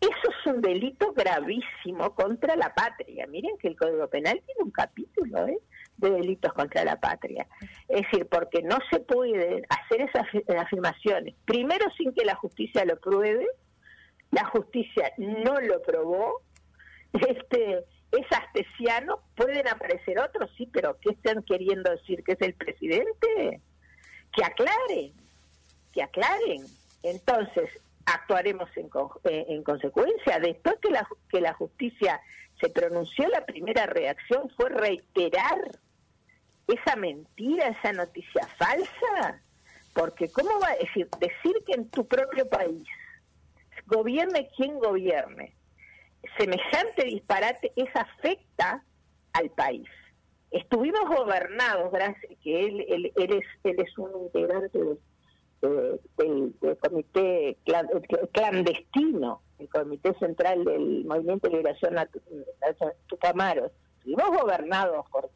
Eso 0.02 0.12
es 0.12 0.54
un 0.54 0.62
delito 0.62 1.14
gravísimo 1.14 2.14
contra 2.14 2.56
la 2.58 2.76
patria. 2.76 3.26
Miren 3.28 3.58
que 3.58 3.70
el 3.70 3.78
Código 3.78 4.08
Penal 4.10 4.42
tiene 4.46 4.64
un 4.64 4.72
capítulo 4.72 5.48
¿eh? 5.48 5.58
de 5.98 6.12
delitos 6.12 6.52
contra 6.54 6.84
la 6.84 7.00
patria. 7.00 7.48
Es 7.88 8.02
decir, 8.02 8.28
porque 8.30 8.62
no 8.62 8.78
se 8.92 9.00
puede 9.00 9.64
hacer 9.70 10.02
esas 10.02 10.28
afirmaciones, 10.60 11.34
primero 11.46 11.86
sin 11.98 12.14
que 12.14 12.26
la 12.26 12.36
justicia 12.36 12.84
lo 12.84 13.00
pruebe, 13.00 13.48
la 14.34 14.46
justicia 14.46 15.14
no 15.18 15.62
lo 15.62 15.82
probó, 15.84 16.42
este 17.14 17.86
es 18.12 18.32
astesiano, 18.32 19.20
pueden 19.36 19.68
aparecer 19.68 20.20
otros, 20.20 20.50
sí, 20.58 20.68
pero 20.72 20.98
¿qué 21.02 21.12
están 21.12 21.44
queriendo 21.44 21.92
decir? 21.92 22.24
¿Que 22.24 22.34
es 22.34 22.42
el 22.42 22.56
presidente? 22.56 23.62
Que 24.36 24.44
aclaren, 24.44 25.14
que 25.92 26.02
aclaren. 26.02 26.66
Entonces, 27.04 27.70
actuaremos 28.06 28.70
en, 28.76 28.90
eh, 29.26 29.46
en 29.50 29.64
consecuencia. 29.64 30.40
Después 30.40 30.76
que 30.82 30.90
la, 30.90 31.08
que 31.30 31.42
la 31.42 31.54
justicia 31.54 32.20
se 32.60 32.70
pronunció, 32.70 33.28
la 33.30 33.46
primera 33.46 33.86
reacción 33.86 34.50
fue 34.58 34.70
reiterar 34.70 35.60
esa 36.68 36.96
mentira, 36.96 37.68
esa 37.68 37.94
noticia 37.94 38.48
falsa. 38.58 39.42
Porque 39.94 40.30
¿cómo 40.30 40.60
va 40.60 40.70
a 40.70 40.76
decir? 40.78 41.08
Decir 41.20 41.56
que 41.68 41.74
en 41.74 41.90
tu 41.90 42.08
propio 42.08 42.48
país, 42.50 42.88
gobierne 43.88 44.50
quien 44.56 44.80
gobierne, 44.80 45.54
semejante 46.38 47.06
disparate, 47.06 47.72
es 47.76 47.90
afecta 47.96 48.84
al 49.34 49.50
país. 49.52 49.88
Estuvimos 50.52 51.06
gobernados, 51.10 51.92
gracias 51.92 52.32
que 52.44 52.66
él, 52.66 52.86
él, 52.88 53.12
él, 53.16 53.34
es, 53.34 53.46
él 53.64 53.80
es 53.80 53.98
un 53.98 54.12
integrante 54.24 54.80
del 55.62 56.78
comité 56.80 57.58
clandestino, 58.32 59.42
el 59.58 59.70
comité 59.70 60.14
central 60.20 60.64
del 60.66 61.06
Movimiento 61.06 61.50
de 61.50 61.58
Liberación 61.58 61.96
Tupamaros, 63.08 63.72
fuimos 64.04 64.30
gobernados 64.42 65.06
por 65.10 65.30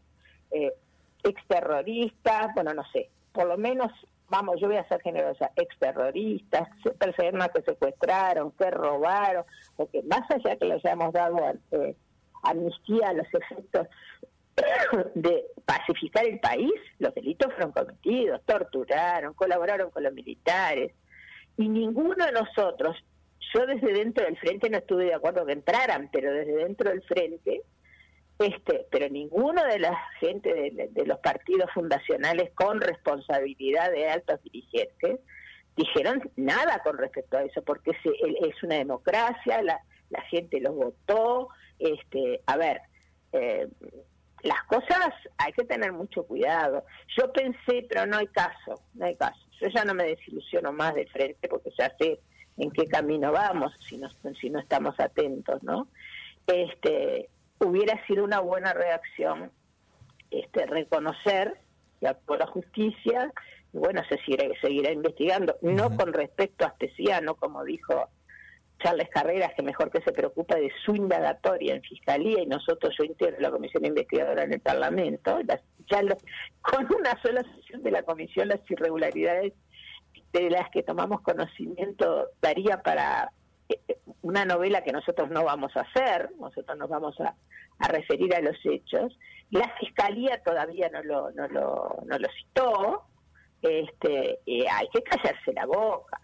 eh, 0.52 0.74
exterroristas, 1.24 2.54
bueno, 2.54 2.74
no 2.74 2.84
sé, 2.92 3.10
por 3.32 3.48
lo 3.48 3.58
menos, 3.58 3.92
vamos, 4.30 4.60
yo 4.60 4.68
voy 4.68 4.78
a 4.78 4.88
ser 4.88 5.02
generosa, 5.02 5.52
exterroristas, 5.56 6.70
personas 7.00 7.50
que 7.50 7.62
secuestraron, 7.62 8.52
que 8.52 8.70
robaron, 8.70 9.46
porque 9.76 10.04
más 10.04 10.30
allá 10.32 10.56
que 10.58 10.66
les 10.66 10.86
hayamos 10.86 11.14
dado 11.14 11.38
eh, 11.72 11.96
amnistía 12.44 13.10
a 13.10 13.14
los 13.14 13.28
efectos 13.34 13.88
de 15.16 15.46
pacificar 15.66 16.26
el 16.26 16.40
país, 16.40 16.74
los 17.00 17.14
delitos 17.16 17.54
fueron 17.54 17.72
cometidos, 17.72 18.42
torturaron, 18.46 19.34
colaboraron 19.34 19.92
con 19.92 20.04
los 20.04 20.14
militares, 20.14 20.94
y 21.58 21.70
ninguno 21.70 22.26
de 22.26 22.32
nosotros, 22.32 22.96
yo 23.54 23.66
desde 23.66 23.94
dentro 23.94 24.26
del 24.26 24.38
frente 24.38 24.70
no 24.70 24.78
estuve 24.78 25.06
de 25.06 25.16
acuerdo 25.16 25.46
que 25.46 25.54
entraran, 25.54 26.10
pero 26.12 26.32
desde 26.32 26.54
dentro 26.54 26.90
del 26.90 27.02
frente, 27.04 27.64
este, 28.40 28.86
pero 28.92 29.10
ninguno 29.10 29.64
de 29.64 29.80
la 29.80 29.98
gente 30.20 30.54
de, 30.54 31.06
los 31.06 31.20
partidos 31.20 31.72
fundacionales 31.74 32.52
con 32.54 32.82
responsabilidad 32.82 33.92
de 33.92 34.10
altos 34.10 34.42
dirigentes 34.44 35.20
dijeron 35.76 36.30
nada 36.36 36.82
con 36.84 36.98
respecto 36.98 37.38
a 37.38 37.44
eso, 37.44 37.62
porque 37.64 37.92
es 37.92 38.64
una 38.64 38.76
democracia, 38.76 39.62
la, 39.62 39.80
la 40.10 40.22
gente 40.22 40.60
los 40.60 40.76
votó, 40.76 41.50
este, 41.80 42.42
a 42.46 42.58
ver, 42.58 42.82
eh, 43.34 43.68
las 44.44 44.64
cosas 44.66 45.14
hay 45.38 45.52
que 45.54 45.66
tener 45.66 45.92
mucho 45.92 46.24
cuidado. 46.24 46.86
Yo 47.18 47.32
pensé, 47.32 47.86
pero 47.90 48.06
no 48.06 48.18
hay 48.18 48.28
caso, 48.28 48.82
no 48.94 49.06
hay 49.06 49.16
caso. 49.16 49.40
Yo 49.60 49.68
ya 49.70 49.84
no 49.84 49.94
me 49.94 50.06
desilusiono 50.06 50.72
más 50.72 50.94
de 50.94 51.08
frente 51.08 51.48
porque 51.48 51.72
ya 51.78 51.94
sé 51.98 52.20
en 52.58 52.72
qué 52.72 52.86
camino 52.86 53.32
vamos 53.32 53.74
si 53.88 53.98
no, 53.98 54.10
si 54.40 54.50
no 54.50 54.60
estamos 54.60 55.00
atentos, 55.00 55.62
¿no? 55.64 55.88
Este, 56.46 57.30
hubiera 57.60 58.06
sido 58.06 58.24
una 58.24 58.40
buena 58.40 58.74
reacción 58.74 59.52
este, 60.32 60.66
reconocer 60.66 61.60
que 62.00 62.08
actuó 62.08 62.38
la 62.38 62.48
justicia 62.48 63.32
y 63.74 63.78
bueno, 63.78 64.02
se 64.08 64.18
seguirá, 64.20 64.46
seguirá 64.62 64.92
investigando, 64.92 65.58
no 65.62 65.96
con 65.96 66.14
respecto 66.14 66.66
a 66.66 66.70
Astesiano, 66.70 67.36
como 67.36 67.64
dijo 67.64 68.10
Charles 68.80 69.10
Carreras, 69.10 69.54
que 69.56 69.64
mejor 69.64 69.92
que 69.92 70.02
se 70.02 70.12
preocupa 70.12 70.56
de 70.56 70.72
su 70.86 70.96
indagatoria 70.96 71.76
en 71.76 71.82
Fiscalía 71.82 72.42
y 72.42 72.46
nosotros, 72.46 72.96
yo 72.98 73.04
integro 73.04 73.40
la 73.40 73.52
Comisión 73.52 73.86
Investigadora 73.86 74.44
en 74.44 74.54
el 74.54 74.60
Parlamento, 74.60 75.40
ya 75.42 76.02
con 76.62 76.88
una 76.96 77.20
sola 77.22 77.44
sesión 77.56 77.84
de 77.84 77.92
la 77.92 78.04
Comisión 78.04 78.48
las 78.50 78.62
irregularidades 78.70 79.54
de 80.34 80.50
las 80.50 80.70
que 80.70 80.84
tomamos 80.84 81.22
conocimiento 81.22 82.30
daría 82.42 82.82
para 82.84 83.32
una 84.22 84.46
novela 84.46 84.84
que 84.84 84.92
nosotros 84.92 85.30
no 85.30 85.44
vamos 85.44 85.76
a 85.76 85.82
hacer, 85.82 86.32
nosotros 86.40 86.78
nos 86.78 86.90
vamos 86.90 87.20
a, 87.20 87.36
referir 87.90 88.34
a 88.36 88.42
los 88.42 88.58
hechos. 88.64 89.18
La 89.52 89.70
Fiscalía 89.80 90.42
todavía 90.44 90.90
no 90.90 91.04
lo, 91.04 91.32
no 91.32 91.48
lo, 91.48 92.00
no 92.06 92.18
lo 92.18 92.28
citó, 92.40 93.06
este, 93.62 94.40
hay 94.72 94.88
que 94.92 95.04
callarse 95.04 95.54
la 95.54 95.66
boca 95.66 96.20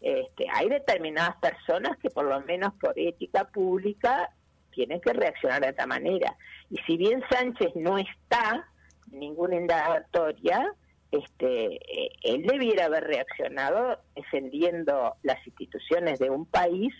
este, 0.00 0.46
hay 0.52 0.68
determinadas 0.68 1.36
personas 1.36 1.96
que 1.98 2.10
por 2.10 2.26
lo 2.26 2.40
menos 2.42 2.72
por 2.74 2.98
ética 2.98 3.44
pública 3.44 4.30
tienen 4.70 5.00
que 5.00 5.12
reaccionar 5.12 5.62
de 5.62 5.70
esta 5.70 5.86
manera. 5.86 6.36
Y 6.70 6.76
si 6.86 6.96
bien 6.96 7.22
Sánchez 7.30 7.74
no 7.74 7.98
está 7.98 8.68
en 9.10 9.20
ninguna 9.20 9.56
indagatoria, 9.56 10.72
este, 11.10 11.76
eh, 11.76 12.12
él 12.22 12.42
debiera 12.42 12.86
haber 12.86 13.04
reaccionado 13.04 13.98
defendiendo 14.14 15.14
las 15.22 15.44
instituciones 15.46 16.18
de 16.18 16.30
un 16.30 16.46
país 16.46 16.92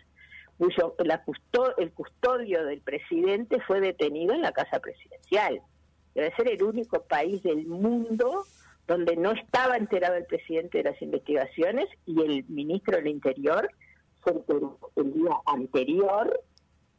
cuyo 0.59 0.95
la 1.05 1.23
el 1.77 1.93
custodio 1.93 2.65
del 2.65 2.81
presidente 2.81 3.61
fue 3.61 3.81
detenido 3.81 4.35
en 4.35 4.43
la 4.43 4.53
casa 4.53 4.81
presidencial. 4.81 5.61
Debe 6.15 6.35
ser 6.35 6.49
el 6.49 6.63
único 6.63 7.03
país 7.03 7.43
del 7.43 7.67
mundo 7.67 8.45
donde 8.87 9.17
no 9.17 9.33
estaba 9.33 9.77
enterado 9.77 10.15
el 10.15 10.25
presidente 10.25 10.79
de 10.79 10.91
las 10.91 11.03
investigaciones 11.03 11.87
y 12.07 12.23
el 12.23 12.45
ministro 12.49 12.97
del 12.97 13.09
Interior 13.09 13.69
se 14.25 14.33
el 14.97 15.13
día 15.13 15.31
anterior 15.47 16.41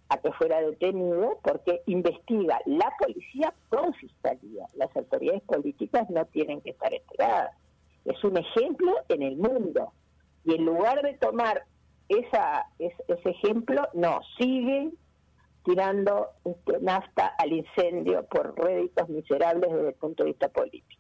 a 0.10 0.18
que 0.18 0.32
fuera 0.34 0.62
detenido 0.62 1.40
porque 1.44 1.82
investiga 1.86 2.60
la 2.66 2.92
policía 3.00 3.54
con 3.70 3.94
fiscalía. 3.94 4.66
Las 4.76 4.96
autoridades 4.96 5.42
políticas 5.44 6.10
no 6.10 6.26
tienen 6.26 6.62
que 6.62 6.72
estar 6.72 6.94
enteradas. 6.94 7.56
Es 8.06 8.24
un 8.24 8.38
ejemplo 8.38 8.94
en 9.10 9.22
el 9.22 9.38
mundo. 9.38 9.92
Y 10.46 10.56
en 10.56 10.66
lugar 10.66 11.02
de 11.02 11.14
tomar 11.16 11.66
esa, 12.08 12.66
ese 12.80 13.30
ejemplo, 13.30 13.88
no, 13.94 14.22
siguen 14.38 14.98
tirando 15.66 16.30
este, 16.46 16.80
nafta 16.80 17.28
al 17.38 17.52
incendio 17.52 18.26
por 18.28 18.58
réditos 18.58 19.10
miserables 19.10 19.70
desde 19.70 19.90
el 19.90 19.96
punto 19.96 20.24
de 20.24 20.30
vista 20.30 20.48
político. 20.48 20.97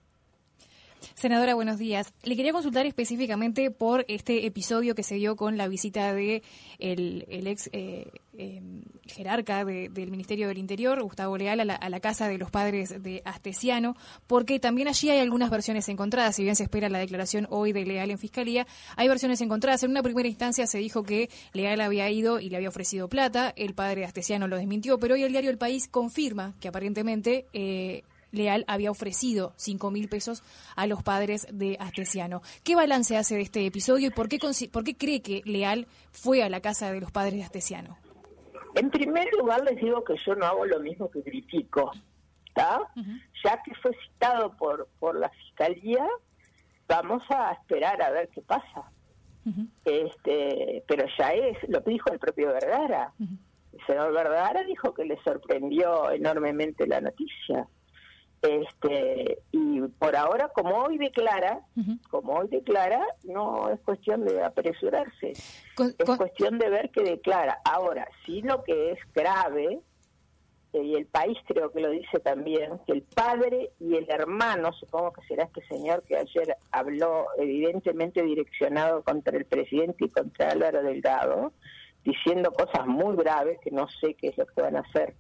Senadora, 1.15 1.55
buenos 1.55 1.77
días. 1.77 2.13
Le 2.23 2.35
quería 2.35 2.51
consultar 2.51 2.85
específicamente 2.85 3.71
por 3.71 4.05
este 4.07 4.45
episodio 4.45 4.95
que 4.95 5.03
se 5.03 5.15
dio 5.15 5.35
con 5.35 5.57
la 5.57 5.67
visita 5.67 6.13
de 6.13 6.43
el, 6.79 7.25
ex 7.29 7.69
eh, 7.73 8.11
em, 8.37 8.83
jerarca 9.05 9.65
del 9.65 10.11
Ministerio 10.11 10.47
del 10.47 10.57
Interior, 10.57 11.01
Gustavo 11.01 11.37
Leal, 11.37 11.59
a 11.59 11.89
la, 11.89 11.99
casa 11.99 12.27
de 12.27 12.37
los 12.37 12.51
padres 12.51 13.01
de 13.01 13.21
Astesiano, 13.25 13.95
porque 14.27 14.59
también 14.59 14.87
allí 14.87 15.09
hay 15.09 15.19
algunas 15.19 15.49
versiones 15.49 15.89
encontradas. 15.89 16.35
Si 16.35 16.43
bien 16.43 16.55
se 16.55 16.63
espera 16.63 16.89
la 16.89 16.99
declaración 16.99 17.47
hoy 17.49 17.73
de 17.73 17.85
Leal 17.85 18.11
en 18.11 18.19
Fiscalía, 18.19 18.67
hay 18.95 19.07
versiones 19.07 19.41
encontradas. 19.41 19.83
En 19.83 19.91
una 19.91 20.03
primera 20.03 20.29
instancia 20.29 20.67
se 20.67 20.77
dijo 20.77 21.03
que 21.03 21.29
Leal 21.53 21.81
había 21.81 22.09
ido 22.09 22.39
y 22.39 22.49
le 22.49 22.57
había 22.57 22.69
ofrecido 22.69 23.07
plata, 23.07 23.53
el 23.55 23.73
padre 23.73 24.01
de 24.01 24.05
Astesiano 24.05 24.47
lo 24.47 24.57
desmintió, 24.57 24.99
pero 24.99 25.15
hoy 25.15 25.23
el 25.23 25.31
diario 25.31 25.49
El 25.49 25.57
País 25.57 25.87
confirma 25.87 26.53
que 26.59 26.67
aparentemente... 26.67 27.47
Eh, 27.53 28.03
Leal 28.31 28.65
había 28.67 28.91
ofrecido 28.91 29.53
cinco 29.55 29.91
mil 29.91 30.10
pesos 30.10 30.43
a 30.75 30.88
los 30.88 31.03
padres 31.03 31.48
de 31.51 31.77
Astesiano. 31.79 32.41
¿Qué 32.63 32.75
balance 32.75 33.17
hace 33.17 33.36
de 33.36 33.41
este 33.41 33.65
episodio 33.65 34.07
y 34.07 34.12
por 34.12 34.29
qué, 34.29 34.39
por 34.72 34.84
qué 34.84 34.96
cree 34.96 35.22
que 35.22 35.41
Leal 35.46 35.88
fue 36.12 36.43
a 36.43 36.50
la 36.50 36.62
casa 36.62 36.91
de 36.91 37.01
los 37.01 37.12
padres 37.12 37.36
de 37.36 37.43
Astesiano? 37.43 37.98
En 38.75 38.91
primer 38.91 39.27
lugar 39.34 39.63
les 39.63 39.77
digo 39.77 40.03
que 40.03 40.15
yo 40.25 40.36
no 40.36 40.46
hago 40.46 40.65
lo 40.65 40.79
mismo 40.79 41.10
que 41.10 41.24
critico, 41.24 41.91
¿está? 42.46 42.79
Ya 43.43 43.62
que 43.63 43.74
fue 43.81 43.91
citado 44.05 44.55
por, 44.55 44.88
por 45.00 45.17
la 45.17 45.29
Fiscalía, 45.29 46.05
vamos 46.88 47.24
a 47.29 47.53
esperar 47.53 48.01
a 48.01 48.12
ver 48.12 48.29
qué 48.29 48.41
pasa. 48.41 48.91
este 49.86 50.84
Pero 50.88 51.05
ya 51.17 51.29
es, 51.29 51.57
lo 51.69 51.84
que 51.84 51.91
dijo 51.91 52.12
el 52.12 52.19
propio 52.19 52.50
Vergara. 52.50 53.13
El 53.19 53.86
senador 53.86 54.13
Vergara 54.13 54.63
dijo 54.63 54.93
que 54.93 55.05
le 55.05 55.17
sorprendió 55.24 56.12
enormemente 56.12 56.86
la 56.86 57.01
noticia. 57.01 57.67
Este, 58.41 59.39
y 59.51 59.82
por 59.82 60.15
ahora, 60.15 60.50
como 60.50 60.84
hoy 60.84 60.98
declara, 60.98 61.62
como 62.10 62.34
hoy 62.34 62.48
declara, 62.48 63.03
no 63.24 63.70
es 63.70 63.79
cuestión 63.82 64.25
de 64.25 64.44
apresurarse, 64.44 65.32
es 65.32 66.17
cuestión 66.17 66.60
de 66.60 66.70
ver 66.70 66.91
qué 66.91 67.03
declara. 67.03 67.60
Ahora, 67.65 68.08
sí 68.25 68.41
lo 68.44 68.63
que 68.63 68.91
es 68.91 69.00
grave, 69.13 69.82
eh, 70.74 70.84
y 70.84 70.96
el 70.96 71.08
país 71.08 71.38
creo 71.48 71.72
que 71.72 71.79
lo 71.79 71.89
dice 71.89 72.20
también, 72.20 72.79
que 72.86 72.94
el 72.94 73.01
padre 73.01 73.72
y 73.79 73.96
el 73.96 74.08
hermano, 74.10 74.72
supongo 74.74 75.13
que 75.13 75.25
será 75.27 75.46
este 75.46 75.65
señor 75.67 76.03
que 76.03 76.17
ayer 76.17 76.58
habló 76.72 77.25
evidentemente 77.39 78.22
direccionado 78.22 79.01
contra 79.01 79.36
el 79.36 79.46
presidente 79.46 80.06
y 80.06 80.10
contra 80.10 80.51
Álvaro 80.51 80.84
Delgado, 80.84 81.53
diciendo 82.03 82.51
cosas 82.51 82.86
muy 82.86 83.15
graves 83.15 83.58
que 83.63 83.72
no 83.72 83.88
sé 84.00 84.13
qué 84.13 84.27
es 84.27 84.38
lo 84.38 84.46
que 84.46 84.62
van 84.62 84.75
a 84.75 84.82
hacer 84.82 85.15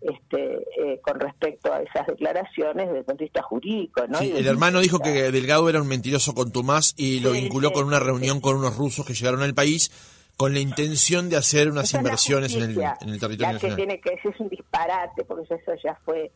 este, 0.00 0.56
eh, 0.78 1.00
con 1.02 1.18
respecto 1.18 1.72
a 1.72 1.80
esas 1.80 2.06
declaraciones 2.06 2.86
desde 2.86 2.98
el 2.98 3.04
punto 3.04 3.18
de 3.18 3.24
vista 3.24 3.42
jurídico. 3.42 4.06
¿no? 4.06 4.18
el 4.20 4.46
hermano 4.46 4.80
dijo 4.80 4.98
que 4.98 5.30
Delgado 5.30 5.68
era 5.68 5.80
un 5.80 5.88
mentiroso 5.88 6.34
contumaz 6.34 6.94
y 6.96 7.20
lo 7.20 7.32
vinculó 7.32 7.72
con 7.72 7.86
una 7.86 8.00
reunión 8.00 8.40
con 8.40 8.56
unos 8.56 8.76
rusos 8.76 9.06
que 9.06 9.14
llegaron 9.14 9.42
al 9.42 9.54
país 9.54 9.90
con 10.36 10.52
la 10.52 10.60
intención 10.60 11.30
de 11.30 11.36
hacer 11.36 11.70
unas 11.70 11.92
inversiones 11.94 12.54
en 12.56 12.62
el, 12.62 12.70
en 12.70 13.08
el, 13.08 13.20
territorio 13.20 13.52
nacional. 13.52 13.76
Que 13.76 13.82
tiene 13.82 14.00
que 14.00 14.14
es 14.14 14.40
un 14.40 14.48
disparate, 14.48 15.24
porque 15.24 15.54
eso 15.54 15.72
ya 15.82 15.94
fue 16.04 16.32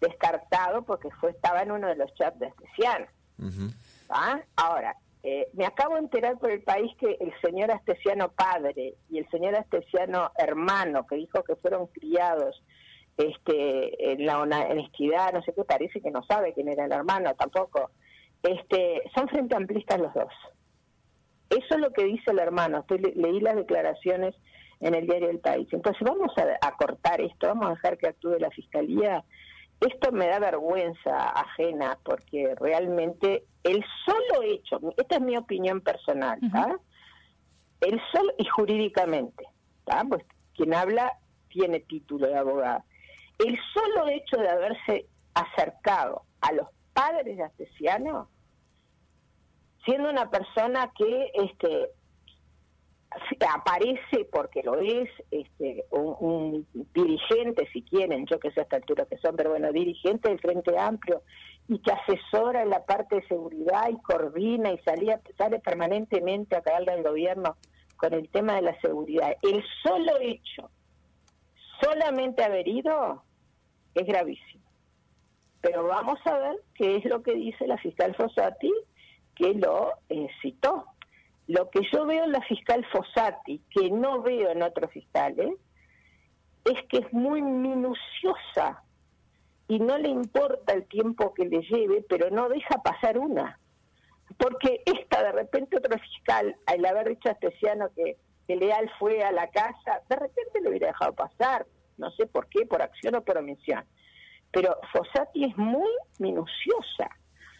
descartado, 0.00 0.82
porque 0.82 1.08
fue 1.20 1.30
estaba 1.30 1.62
en 1.62 1.72
uno 1.72 1.88
de 1.88 1.96
los 1.96 2.14
chats 2.14 2.38
de 2.38 2.46
Astesiano. 2.46 3.06
¿Ah? 4.10 4.40
Ahora, 4.56 4.96
eh, 5.22 5.48
me 5.54 5.66
acabo 5.66 5.94
de 5.94 6.00
enterar 6.00 6.38
por 6.38 6.50
el 6.50 6.62
país 6.62 6.92
que 6.98 7.16
el 7.20 7.32
señor 7.40 7.70
Astesiano 7.70 8.30
padre 8.30 8.94
y 9.10 9.18
el 9.18 9.28
señor 9.30 9.54
Astesiano 9.54 10.30
hermano, 10.36 11.06
que 11.06 11.16
dijo 11.16 11.42
que 11.42 11.56
fueron 11.56 11.86
criados 11.88 12.62
este, 13.18 14.12
en 14.12 14.24
la 14.24 14.40
honestidad, 14.40 15.32
no 15.32 15.42
sé 15.42 15.52
qué, 15.52 15.64
parece 15.64 16.00
que 16.00 16.10
no 16.10 16.22
sabe 16.22 16.54
quién 16.54 16.68
era 16.68 16.84
el 16.84 16.92
hermano 16.92 17.34
tampoco. 17.34 17.90
Este, 18.44 19.02
son 19.14 19.28
frente 19.28 19.56
amplistas 19.56 19.98
los 19.98 20.14
dos. 20.14 20.32
Eso 21.50 21.74
es 21.74 21.78
lo 21.78 21.92
que 21.92 22.04
dice 22.04 22.30
el 22.30 22.38
hermano. 22.38 22.78
Estoy, 22.78 23.00
leí 23.16 23.40
las 23.40 23.56
declaraciones 23.56 24.36
en 24.80 24.94
el 24.94 25.06
diario 25.06 25.26
del 25.26 25.40
país. 25.40 25.66
Entonces 25.72 26.00
vamos 26.06 26.30
a, 26.60 26.76
cortar 26.76 27.20
esto, 27.20 27.48
vamos 27.48 27.66
a 27.66 27.70
dejar 27.70 27.98
que 27.98 28.06
actúe 28.06 28.38
la 28.38 28.50
fiscalía. 28.50 29.24
Esto 29.80 30.12
me 30.12 30.28
da 30.28 30.38
vergüenza 30.38 31.30
ajena 31.30 31.98
porque 32.04 32.54
realmente 32.60 33.44
el 33.64 33.84
solo 34.04 34.44
hecho, 34.44 34.78
esta 34.96 35.16
es 35.16 35.22
mi 35.22 35.36
opinión 35.36 35.80
personal, 35.80 36.38
el 37.80 38.00
solo 38.12 38.32
y 38.38 38.44
jurídicamente, 38.44 39.44
pues 40.08 40.24
quien 40.54 40.74
habla 40.74 41.12
tiene 41.48 41.80
título 41.80 42.28
de 42.28 42.36
abogado 42.36 42.84
el 43.38 43.58
solo 43.72 44.08
hecho 44.08 44.36
de 44.36 44.48
haberse 44.48 45.06
acercado 45.34 46.22
a 46.40 46.52
los 46.52 46.68
padres 46.92 47.36
de 47.36 47.44
Astesiano, 47.44 48.28
siendo 49.84 50.10
una 50.10 50.30
persona 50.30 50.90
que 50.96 51.30
este, 51.34 51.90
aparece 53.48 54.24
porque 54.30 54.62
lo 54.62 54.78
es, 54.78 55.08
este, 55.30 55.84
un, 55.90 56.66
dirigente, 56.94 57.68
si 57.72 57.82
quieren, 57.82 58.26
yo 58.26 58.38
que 58.38 58.50
sé 58.50 58.60
a 58.60 58.62
esta 58.64 58.76
altura 58.76 59.06
que 59.06 59.18
son, 59.18 59.36
pero 59.36 59.50
bueno, 59.50 59.72
dirigente 59.72 60.28
del 60.28 60.40
Frente 60.40 60.78
Amplio 60.78 61.22
y 61.68 61.78
que 61.80 61.92
asesora 61.92 62.62
en 62.62 62.70
la 62.70 62.84
parte 62.84 63.16
de 63.16 63.28
seguridad 63.28 63.88
y 63.90 63.98
coordina 64.02 64.72
y 64.72 64.78
salía, 64.78 65.20
sale 65.36 65.60
permanentemente 65.60 66.56
a 66.56 66.62
caerle 66.62 66.92
al 66.92 67.02
gobierno 67.02 67.56
con 67.96 68.14
el 68.14 68.28
tema 68.30 68.54
de 68.54 68.62
la 68.62 68.80
seguridad. 68.80 69.36
El 69.42 69.62
solo 69.82 70.18
hecho, 70.20 70.70
solamente 71.80 72.42
haber 72.42 72.66
ido, 72.66 73.22
es 73.98 74.06
gravísimo. 74.06 74.64
Pero 75.60 75.86
vamos 75.86 76.18
a 76.24 76.38
ver 76.38 76.56
qué 76.74 76.96
es 76.96 77.04
lo 77.04 77.22
que 77.22 77.34
dice 77.34 77.66
la 77.66 77.78
fiscal 77.78 78.14
Fossati, 78.14 78.72
que 79.34 79.54
lo 79.54 79.92
eh, 80.08 80.28
citó. 80.40 80.86
Lo 81.46 81.70
que 81.70 81.80
yo 81.92 82.06
veo 82.06 82.24
en 82.24 82.32
la 82.32 82.42
fiscal 82.42 82.84
Fossati, 82.92 83.60
que 83.70 83.90
no 83.90 84.22
veo 84.22 84.50
en 84.50 84.62
otros 84.62 84.90
fiscales, 84.92 85.50
es 86.64 86.82
que 86.88 86.98
es 86.98 87.12
muy 87.12 87.42
minuciosa 87.42 88.82
y 89.66 89.78
no 89.80 89.98
le 89.98 90.08
importa 90.08 90.72
el 90.72 90.86
tiempo 90.86 91.34
que 91.34 91.46
le 91.46 91.62
lleve, 91.62 92.04
pero 92.08 92.30
no 92.30 92.48
deja 92.48 92.82
pasar 92.82 93.18
una. 93.18 93.58
Porque 94.36 94.82
esta, 94.84 95.22
de 95.22 95.32
repente, 95.32 95.76
otro 95.76 95.98
fiscal, 95.98 96.56
al 96.66 96.84
haber 96.84 97.08
dicho 97.08 97.28
a 97.28 97.32
Estesiano 97.32 97.90
que, 97.94 98.16
que 98.46 98.56
Leal 98.56 98.90
fue 98.98 99.22
a 99.22 99.32
la 99.32 99.48
casa, 99.50 100.02
de 100.08 100.16
repente 100.16 100.60
le 100.60 100.68
hubiera 100.68 100.88
dejado 100.88 101.14
pasar 101.14 101.66
no 101.98 102.10
sé 102.12 102.26
por 102.26 102.48
qué, 102.48 102.64
por 102.64 102.80
acción 102.80 103.16
o 103.16 103.22
por 103.22 103.38
omisión. 103.38 103.84
Pero 104.50 104.76
Fossati 104.92 105.44
es 105.44 105.56
muy 105.56 105.90
minuciosa. 106.18 107.10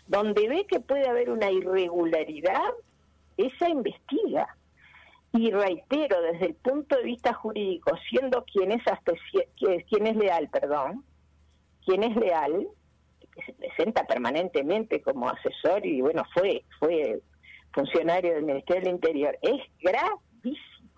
Donde 0.07 0.49
ve 0.49 0.67
que 0.67 0.81
puede 0.81 1.07
haber 1.07 1.29
una 1.29 1.51
irregularidad, 1.51 2.73
esa 3.37 3.69
investiga. 3.69 4.57
Y 5.33 5.51
reitero, 5.51 6.23
desde 6.23 6.47
el 6.47 6.55
punto 6.55 6.97
de 6.97 7.03
vista 7.03 7.35
jurídico, 7.35 7.91
siendo 8.09 8.45
quien 8.45 8.73
es, 8.73 8.83
quien 9.89 10.07
es 10.07 10.17
leal, 10.17 10.49
perdón, 10.49 11.05
quien 11.85 12.03
es 12.03 12.17
leal, 12.17 12.67
que 13.35 13.43
se 13.45 13.53
presenta 13.53 14.05
permanentemente 14.05 15.03
como 15.03 15.29
asesor 15.29 15.85
y 15.85 16.01
bueno, 16.01 16.25
fue, 16.33 16.65
fue 16.79 17.21
funcionario 17.73 18.33
del 18.35 18.45
Ministerio 18.45 18.85
del 18.85 18.95
Interior, 18.95 19.39
es 19.43 19.61
gravísimo. 19.81 20.89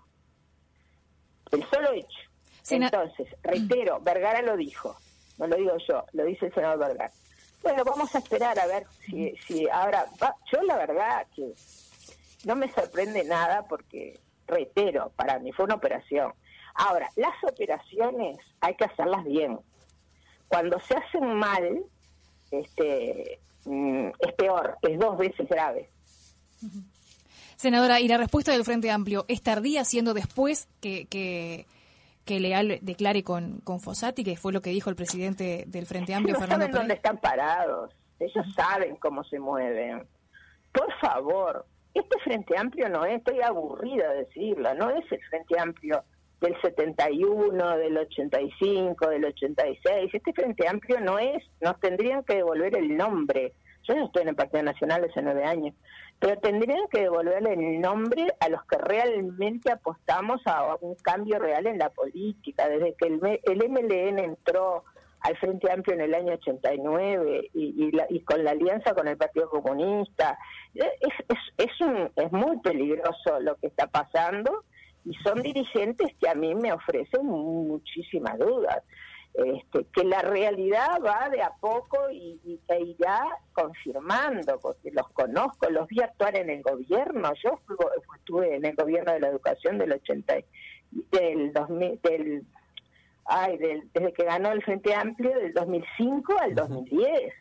El 1.51 1.65
solo 1.65 1.93
hecho 1.93 2.30
entonces, 2.69 3.29
reitero, 3.43 4.01
Vergara 4.01 4.43
lo 4.43 4.57
dijo, 4.57 4.97
no 5.39 5.47
lo 5.47 5.57
digo 5.57 5.77
yo, 5.89 6.05
lo 6.13 6.25
dice 6.25 6.47
el 6.47 6.55
senador 6.55 6.79
Vergara. 6.79 7.13
Bueno, 7.63 7.85
vamos 7.85 8.15
a 8.15 8.19
esperar 8.19 8.59
a 8.59 8.67
ver 8.67 8.87
si, 9.05 9.35
si 9.47 9.69
ahora, 9.69 10.07
yo 10.53 10.63
la 10.63 10.77
verdad 10.77 11.27
que 11.35 11.53
no 12.45 12.57
me 12.57 12.71
sorprende 12.73 13.25
nada 13.25 13.67
porque, 13.69 14.19
reitero, 14.47 15.13
para 15.17 15.39
mí 15.39 15.53
fue 15.53 15.67
una 15.67 15.75
operación. 15.75 16.33
Ahora, 16.75 17.11
las 17.17 17.35
operaciones 17.45 18.39
hay 18.61 18.75
que 18.75 18.85
hacerlas 18.85 19.25
bien. 19.25 19.59
Cuando 20.49 20.81
se 20.81 20.95
hacen 20.95 21.35
mal, 21.35 21.85
este, 22.51 23.41
mm, 23.65 24.09
es 24.19 24.33
peor, 24.35 24.79
es 24.83 24.99
dos 24.99 25.19
veces 25.19 25.49
grave. 25.49 25.91
Senadora, 27.57 28.01
y 28.01 28.09
la 28.09 28.17
respuesta 28.17 28.53
del 28.53 28.65
Frente 28.65 28.91
Amplio 28.91 29.27
es 29.29 29.43
tardía, 29.43 29.85
siendo 29.85 30.15
después 30.15 30.67
que, 30.81 31.05
que 31.07 31.67
que 32.25 32.41
Leal 32.41 32.79
declare 32.83 33.23
con, 33.23 33.61
con 33.61 33.81
Fossati, 33.81 34.25
que 34.25 34.37
fue 34.37 34.53
lo 34.53 34.61
que 34.61 34.71
dijo 34.71 34.91
el 34.91 34.97
presidente 34.97 35.65
del 35.67 35.87
Frente 35.87 36.15
Amplio, 36.15 36.37
Ellos 36.37 36.49
saben 36.49 36.71
dónde 36.71 36.95
están 36.95 37.19
parados, 37.19 37.93
ellos 38.19 38.47
saben 38.55 38.97
cómo 38.97 39.25
se 39.25 39.39
mueven. 39.39 40.07
Por 40.73 40.93
favor, 41.01 41.67
este 41.95 42.19
Frente 42.21 42.57
Amplio 42.57 42.89
no 42.89 43.05
es, 43.05 43.19
estoy 43.19 43.41
aburrida 43.41 44.11
de 44.11 44.25
decirlo, 44.25 44.75
no 44.75 44.91
es 44.91 45.11
el 45.11 45.21
Frente 45.29 45.59
Amplio 45.59 46.05
del 46.41 46.59
71, 46.63 47.77
del 47.77 47.99
85, 47.99 49.09
del 49.09 49.25
86. 49.27 50.15
Este 50.15 50.33
Frente 50.33 50.69
Amplio 50.69 51.01
no 51.01 51.19
es, 51.19 51.43
nos 51.61 51.79
tendrían 51.81 52.25
que 52.25 52.37
devolver 52.37 52.77
el 52.77 52.97
nombre. 52.97 53.53
Yo 53.83 53.95
no 53.95 54.07
estoy 54.07 54.23
en 54.23 54.29
el 54.29 54.37
Partido 54.37 54.63
Nacional 54.63 55.05
hace 55.05 55.23
nueve 55.23 55.45
años 55.45 55.75
pero 56.21 56.39
tendrían 56.39 56.87
que 56.91 57.01
devolverle 57.01 57.55
el 57.55 57.81
nombre 57.81 58.27
a 58.41 58.51
los 58.51 58.63
que 58.67 58.77
realmente 58.77 59.73
apostamos 59.73 60.43
a 60.45 60.77
un 60.83 60.95
cambio 60.97 61.39
real 61.39 61.67
en 61.67 61.79
la 61.79 61.89
política. 61.89 62.69
Desde 62.69 62.95
que 62.95 63.07
el, 63.07 63.41
el 63.43 63.71
MLN 63.71 64.19
entró 64.19 64.85
al 65.21 65.37
Frente 65.39 65.73
Amplio 65.73 65.95
en 65.95 66.03
el 66.03 66.15
año 66.15 66.35
89 66.35 67.51
y, 67.55 67.91
y, 68.11 68.21
con 68.21 68.45
la 68.45 68.51
alianza 68.51 68.95
con 68.95 69.09
el 69.09 69.17
Partido 69.17 69.49
Comunista, 69.49 70.39
es, 70.75 71.13
es, 71.29 71.39
es, 71.57 71.81
un, 71.81 72.11
es 72.15 72.33
muy 72.33 72.59
peligroso 72.61 73.41
lo 73.41 73.57
que 73.57 73.69
está 73.69 73.87
pasando 73.87 74.65
y 75.07 75.15
son 75.25 75.41
dirigentes 75.43 76.15
que 76.21 76.29
a 76.29 76.35
mí 76.35 76.55
me 76.55 76.73
ofrecen 76.73 77.25
muchísimas 77.25 78.39
dudas 78.39 78.83
este, 79.35 79.85
que 79.93 80.05
la 80.05 80.23
realidad 80.23 81.01
va 81.05 81.29
de 81.29 81.43
a 81.43 81.53
poco 81.61 82.11
y, 82.11 82.41
y, 82.45 82.61
se 82.67 82.81
irá 82.81 83.27
confirmando, 83.53 84.59
porque 84.61 84.91
los 84.91 85.09
conozco, 85.13 85.71
los 85.71 85.87
vi 85.87 86.01
actuar 86.03 86.37
en 86.37 86.51
el 86.51 86.63
gobierno, 86.63 87.33
yo 87.43 87.59
estuve 88.17 88.57
en 88.57 88.65
el 88.65 88.75
gobierno 88.75 89.13
de 89.13 89.21
la 89.21 89.29
educación 89.29 89.79
del 89.79 89.93
80, 89.93 90.35
del 90.91 91.53
2000, 91.53 92.01
del, 92.03 92.45
ay, 93.25 93.57
del, 93.59 93.89
desde 93.93 94.13
que 94.13 94.25
ganó 94.25 94.51
el 94.51 94.63
Frente 94.63 94.95
Amplio 94.95 95.31
del 95.31 95.53
2005 95.53 96.35
al 96.41 96.55
2010, 96.55 97.33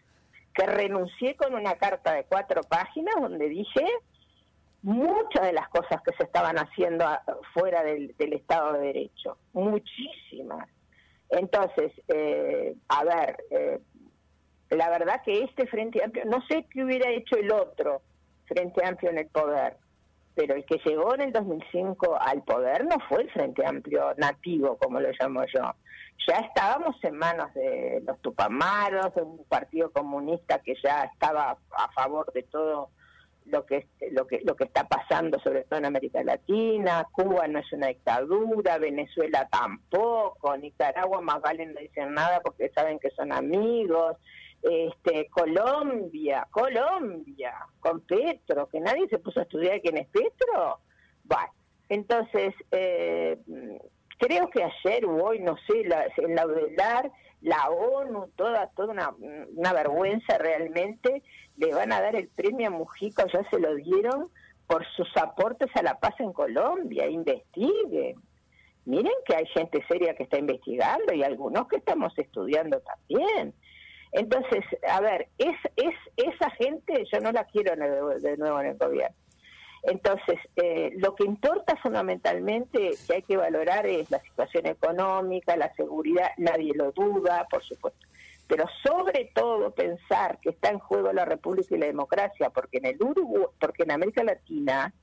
que 0.54 0.66
renuncié 0.66 1.36
con 1.36 1.56
una 1.56 1.76
carta 1.76 2.14
de 2.14 2.26
cuatro 2.26 2.62
páginas 2.64 3.16
donde 3.20 3.50
dije 3.50 3.86
muchas 4.82 5.46
de 5.46 5.54
las 5.54 5.68
cosas 5.70 6.02
que 6.04 6.14
se 6.14 6.24
estaban 6.24 6.58
haciendo 6.58 7.06
fuera 7.54 7.84
del, 7.84 8.14
Estado 8.18 8.74
de 8.74 8.80
Derecho, 8.80 9.38
muchísimas. 9.54 10.68
Entonces, 11.30 11.92
eh, 12.08 12.76
a 12.88 13.04
ver, 13.04 13.38
eh, 13.52 13.80
la 14.72 14.90
verdad 14.90 15.22
que 15.24 15.44
este 15.44 15.68
Frente 15.68 16.04
Amplio, 16.04 16.26
no 16.26 16.42
sé 16.48 16.66
qué 16.72 16.84
hubiera 16.84 17.10
hecho 17.12 17.38
el 17.38 17.52
otro 17.52 18.02
Frente 18.48 18.86
Amplio 18.86 19.12
en 19.12 19.20
el 19.20 19.28
poder, 19.28 19.78
pero 20.36 20.56
el 20.56 20.66
que 20.66 20.80
llegó 20.86 21.14
en 21.16 21.22
el 21.22 21.34
2005 21.34 22.18
al 22.20 22.44
poder 22.44 22.86
no 22.86 22.98
fue 23.08 23.24
el 23.24 23.32
Frente 23.32 23.66
Amplio 23.66 24.14
nativo, 24.18 24.78
como 24.78 25.00
lo 25.00 25.10
llamo 25.20 25.44
yo. 25.54 25.74
Ya 26.28 26.40
estábamos 26.40 26.96
en 27.04 27.16
manos 27.16 27.54
de 27.54 28.02
los 28.06 28.20
tupamaros, 28.22 29.14
de 29.16 29.22
un 29.22 29.44
partido 29.46 29.92
comunista 29.92 30.60
que 30.60 30.76
ya 30.84 31.04
estaba 31.04 31.58
a 31.78 31.92
favor 31.94 32.32
de 32.34 32.44
todo 32.44 32.90
lo 33.50 33.66
que 33.66 33.88
lo 34.12 34.28
que 34.28 34.42
lo 34.44 34.56
que 34.56 34.66
está 34.66 34.88
pasando 34.88 35.40
sobre 35.40 35.64
todo 35.64 35.80
en 35.80 35.86
América 35.86 36.24
Latina, 36.24 37.08
Cuba 37.12 37.48
no 37.48 37.60
es 37.60 37.72
una 37.74 37.88
dictadura, 37.88 38.78
Venezuela 38.78 39.48
tampoco, 39.52 40.56
Nicaragua 40.58 41.22
más 41.22 41.42
vale 41.42 41.66
no 41.66 41.80
dicen 41.80 42.14
nada 42.14 42.42
porque 42.42 42.70
saben 42.70 43.00
que 43.00 43.10
son 43.12 43.32
amigos, 43.32 44.18
este 44.62 45.28
Colombia, 45.30 46.48
Colombia, 46.52 47.54
con 47.80 48.02
Petro, 48.02 48.68
que 48.68 48.80
nadie 48.80 49.08
se 49.10 49.20
puso 49.20 49.40
a 49.40 49.44
estudiar 49.44 49.82
quién 49.82 49.98
es 49.98 50.08
Petro. 50.08 50.80
Bueno, 51.24 51.54
entonces 51.90 52.54
eh, 52.72 53.38
creo 54.20 54.50
que 54.50 54.64
ayer 54.64 55.06
o 55.06 55.24
hoy, 55.24 55.40
no 55.40 55.56
sé, 55.68 55.84
la, 55.86 56.06
en 56.18 56.36
la 56.36 56.46
la 57.42 57.70
ONU, 57.70 58.30
toda, 58.36 58.68
toda 58.76 58.92
una, 58.92 59.16
una 59.56 59.74
vergüenza 59.74 60.38
realmente, 60.38 61.24
le 61.56 61.74
van 61.74 61.94
a 61.94 62.02
dar 62.02 62.16
el 62.16 62.28
premio 62.28 62.68
a 62.68 62.70
Mujica, 62.70 63.26
ya 63.32 63.50
se 63.50 63.60
lo 63.60 63.76
dieron, 63.76 64.30
por 64.68 64.86
sus 64.96 65.10
aportes 65.18 65.70
a 65.76 65.82
la 65.82 66.00
paz 66.00 66.14
en 66.20 66.34
Colombia, 66.34 67.08
investiguen. 67.08 68.22
Miren 68.86 69.14
que 69.26 69.36
hay 69.36 69.46
gente 69.48 69.84
seria 69.88 70.16
que 70.16 70.24
está 70.24 70.38
investigando 70.38 71.14
y 71.14 71.24
algunos 71.24 71.68
que 71.68 71.78
estamos 71.78 72.14
estudiando 72.18 72.82
también. 72.82 73.54
Entonces, 74.12 74.64
a 74.88 75.00
ver, 75.02 75.28
es, 75.38 75.56
es 75.76 75.96
esa 76.18 76.50
gente 76.52 77.04
yo 77.12 77.20
no 77.20 77.32
la 77.32 77.46
quiero 77.46 77.76
de 77.76 78.38
nuevo 78.38 78.60
en 78.60 78.68
el 78.68 78.78
gobierno. 78.78 79.16
Entonces, 79.84 80.38
eh, 80.56 80.92
lo 80.98 81.16
que 81.16 81.24
importa 81.24 81.78
fundamentalmente 81.78 82.92
que 83.08 83.14
hay 83.14 83.22
que 83.22 83.38
valorar 83.38 83.86
es 83.86 84.12
la 84.12 84.20
situación 84.20 84.66
económica, 84.66 85.56
la 85.56 85.74
seguridad, 85.76 86.32
nadie 86.38 86.74
lo 86.76 86.92
duda, 86.92 87.48
por 87.50 87.64
supuesto, 87.64 88.06
pero 88.48 88.66
sobre 88.84 89.32
todo 89.34 89.72
pensar 89.72 90.40
que 90.40 90.50
está 90.50 90.70
en 90.70 90.80
juego 90.80 91.14
la 91.14 91.24
República 91.24 91.76
y 91.76 91.80
la 91.80 91.86
democracia, 91.86 92.50
porque 92.50 92.80
en 92.80 92.88
el 92.88 93.02
Uruguay, 93.02 93.46
porque 93.60 93.84
en 93.84 93.92
América 93.92 94.24
Latina 94.24 94.94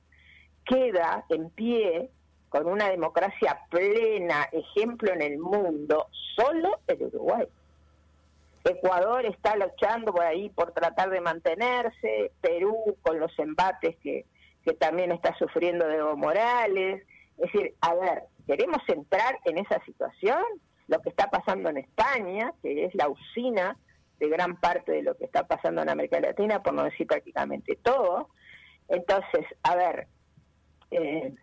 queda 0.65 1.25
en 1.29 1.49
pie 1.49 2.11
con 2.49 2.67
una 2.67 2.89
democracia 2.89 3.59
plena, 3.69 4.47
ejemplo 4.51 5.11
en 5.11 5.21
el 5.21 5.39
mundo, 5.39 6.07
solo 6.35 6.79
el 6.87 7.03
Uruguay. 7.03 7.47
Ecuador 8.63 9.25
está 9.25 9.55
luchando 9.55 10.13
por 10.13 10.23
ahí 10.23 10.49
por 10.49 10.71
tratar 10.71 11.09
de 11.09 11.21
mantenerse, 11.21 12.31
Perú 12.41 12.97
con 13.01 13.19
los 13.19 13.37
embates 13.39 13.95
que, 14.03 14.25
que 14.67 14.73
también 14.73 15.13
está 15.13 15.33
sufriendo 15.37 15.87
de 15.87 15.95
Evo 15.95 16.17
Morales. 16.17 17.01
Es 17.37 17.53
decir, 17.53 17.73
a 17.79 17.95
ver, 17.95 18.23
queremos 18.45 18.81
entrar 18.89 19.39
en 19.45 19.59
esa 19.59 19.81
situación, 19.85 20.43
lo 20.87 21.01
que 21.01 21.07
está 21.07 21.29
pasando 21.29 21.69
en 21.69 21.77
España, 21.77 22.53
que 22.61 22.83
es 22.83 22.93
la 22.93 23.07
usina 23.07 23.77
de 24.19 24.27
gran 24.27 24.59
parte 24.59 24.91
de 24.91 25.03
lo 25.03 25.15
que 25.15 25.23
está 25.23 25.47
pasando 25.47 25.81
en 25.81 25.89
América 25.89 26.19
Latina, 26.19 26.61
por 26.61 26.73
no 26.73 26.83
decir 26.83 27.07
prácticamente 27.07 27.77
todo. 27.77 28.27
Entonces, 28.89 29.45
a 29.63 29.75
ver, 29.77 30.07
eh, 30.91 31.33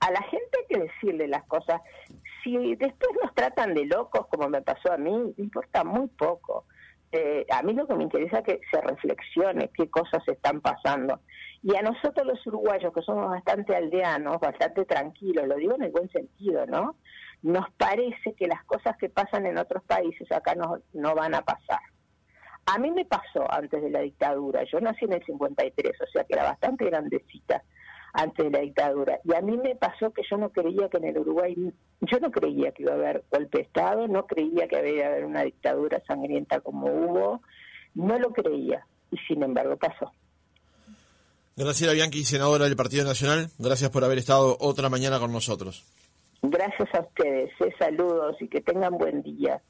a 0.00 0.10
la 0.10 0.22
gente 0.22 0.48
hay 0.58 0.66
que 0.66 0.82
decirle 0.82 1.28
las 1.28 1.44
cosas. 1.44 1.82
Si 2.42 2.76
después 2.76 3.10
nos 3.22 3.34
tratan 3.34 3.74
de 3.74 3.84
locos, 3.84 4.26
como 4.28 4.48
me 4.48 4.62
pasó 4.62 4.90
a 4.90 4.96
mí, 4.96 5.34
importa 5.36 5.84
muy 5.84 6.08
poco. 6.08 6.64
Eh, 7.12 7.44
a 7.50 7.62
mí 7.62 7.72
lo 7.72 7.86
que 7.86 7.94
me 7.94 8.04
interesa 8.04 8.38
es 8.38 8.44
que 8.44 8.60
se 8.70 8.80
reflexione 8.80 9.70
qué 9.74 9.90
cosas 9.90 10.26
están 10.28 10.60
pasando. 10.60 11.20
Y 11.62 11.74
a 11.76 11.82
nosotros 11.82 12.26
los 12.26 12.46
uruguayos, 12.46 12.92
que 12.92 13.02
somos 13.02 13.28
bastante 13.28 13.74
aldeanos, 13.74 14.38
bastante 14.40 14.84
tranquilos, 14.84 15.46
lo 15.46 15.56
digo 15.56 15.74
en 15.74 15.82
el 15.82 15.90
buen 15.90 16.08
sentido, 16.10 16.66
¿no? 16.66 16.96
Nos 17.42 17.70
parece 17.72 18.34
que 18.34 18.46
las 18.46 18.64
cosas 18.64 18.96
que 18.96 19.08
pasan 19.08 19.46
en 19.46 19.58
otros 19.58 19.82
países 19.84 20.30
acá 20.30 20.54
no, 20.54 20.78
no 20.92 21.14
van 21.14 21.34
a 21.34 21.42
pasar. 21.42 21.80
A 22.66 22.78
mí 22.78 22.90
me 22.92 23.04
pasó 23.04 23.52
antes 23.52 23.82
de 23.82 23.90
la 23.90 24.00
dictadura, 24.00 24.62
yo 24.64 24.80
nací 24.80 25.04
en 25.04 25.14
el 25.14 25.24
53, 25.24 25.92
o 26.00 26.06
sea 26.12 26.24
que 26.24 26.34
era 26.34 26.44
bastante 26.44 26.84
grandecita 26.84 27.62
antes 28.12 28.44
de 28.44 28.50
la 28.50 28.60
dictadura. 28.60 29.20
Y 29.24 29.34
a 29.34 29.40
mí 29.40 29.56
me 29.56 29.76
pasó 29.76 30.12
que 30.12 30.22
yo 30.28 30.36
no 30.36 30.50
creía 30.50 30.88
que 30.88 30.98
en 30.98 31.04
el 31.04 31.18
Uruguay, 31.18 31.54
yo 32.00 32.18
no 32.20 32.30
creía 32.30 32.72
que 32.72 32.82
iba 32.82 32.92
a 32.92 32.96
haber 32.96 33.24
golpe 33.30 33.58
de 33.58 33.64
Estado, 33.64 34.08
no 34.08 34.26
creía 34.26 34.68
que 34.68 34.76
había 34.76 35.08
haber 35.08 35.24
una 35.24 35.42
dictadura 35.42 36.02
sangrienta 36.06 36.60
como 36.60 36.86
hubo, 36.86 37.40
no 37.94 38.18
lo 38.18 38.32
creía, 38.32 38.86
y 39.10 39.16
sin 39.28 39.42
embargo 39.42 39.76
pasó. 39.76 40.12
Graciela 41.56 41.92
Bianchi, 41.92 42.24
senadora 42.24 42.64
del 42.64 42.76
Partido 42.76 43.04
Nacional, 43.04 43.50
gracias 43.58 43.90
por 43.90 44.04
haber 44.04 44.18
estado 44.18 44.56
otra 44.60 44.88
mañana 44.88 45.18
con 45.18 45.32
nosotros. 45.32 45.84
Gracias 46.42 46.88
a 46.94 47.00
ustedes, 47.00 47.50
eh, 47.60 47.72
saludos 47.78 48.36
y 48.40 48.48
que 48.48 48.62
tengan 48.62 48.96
buen 48.96 49.22
día. 49.22 49.60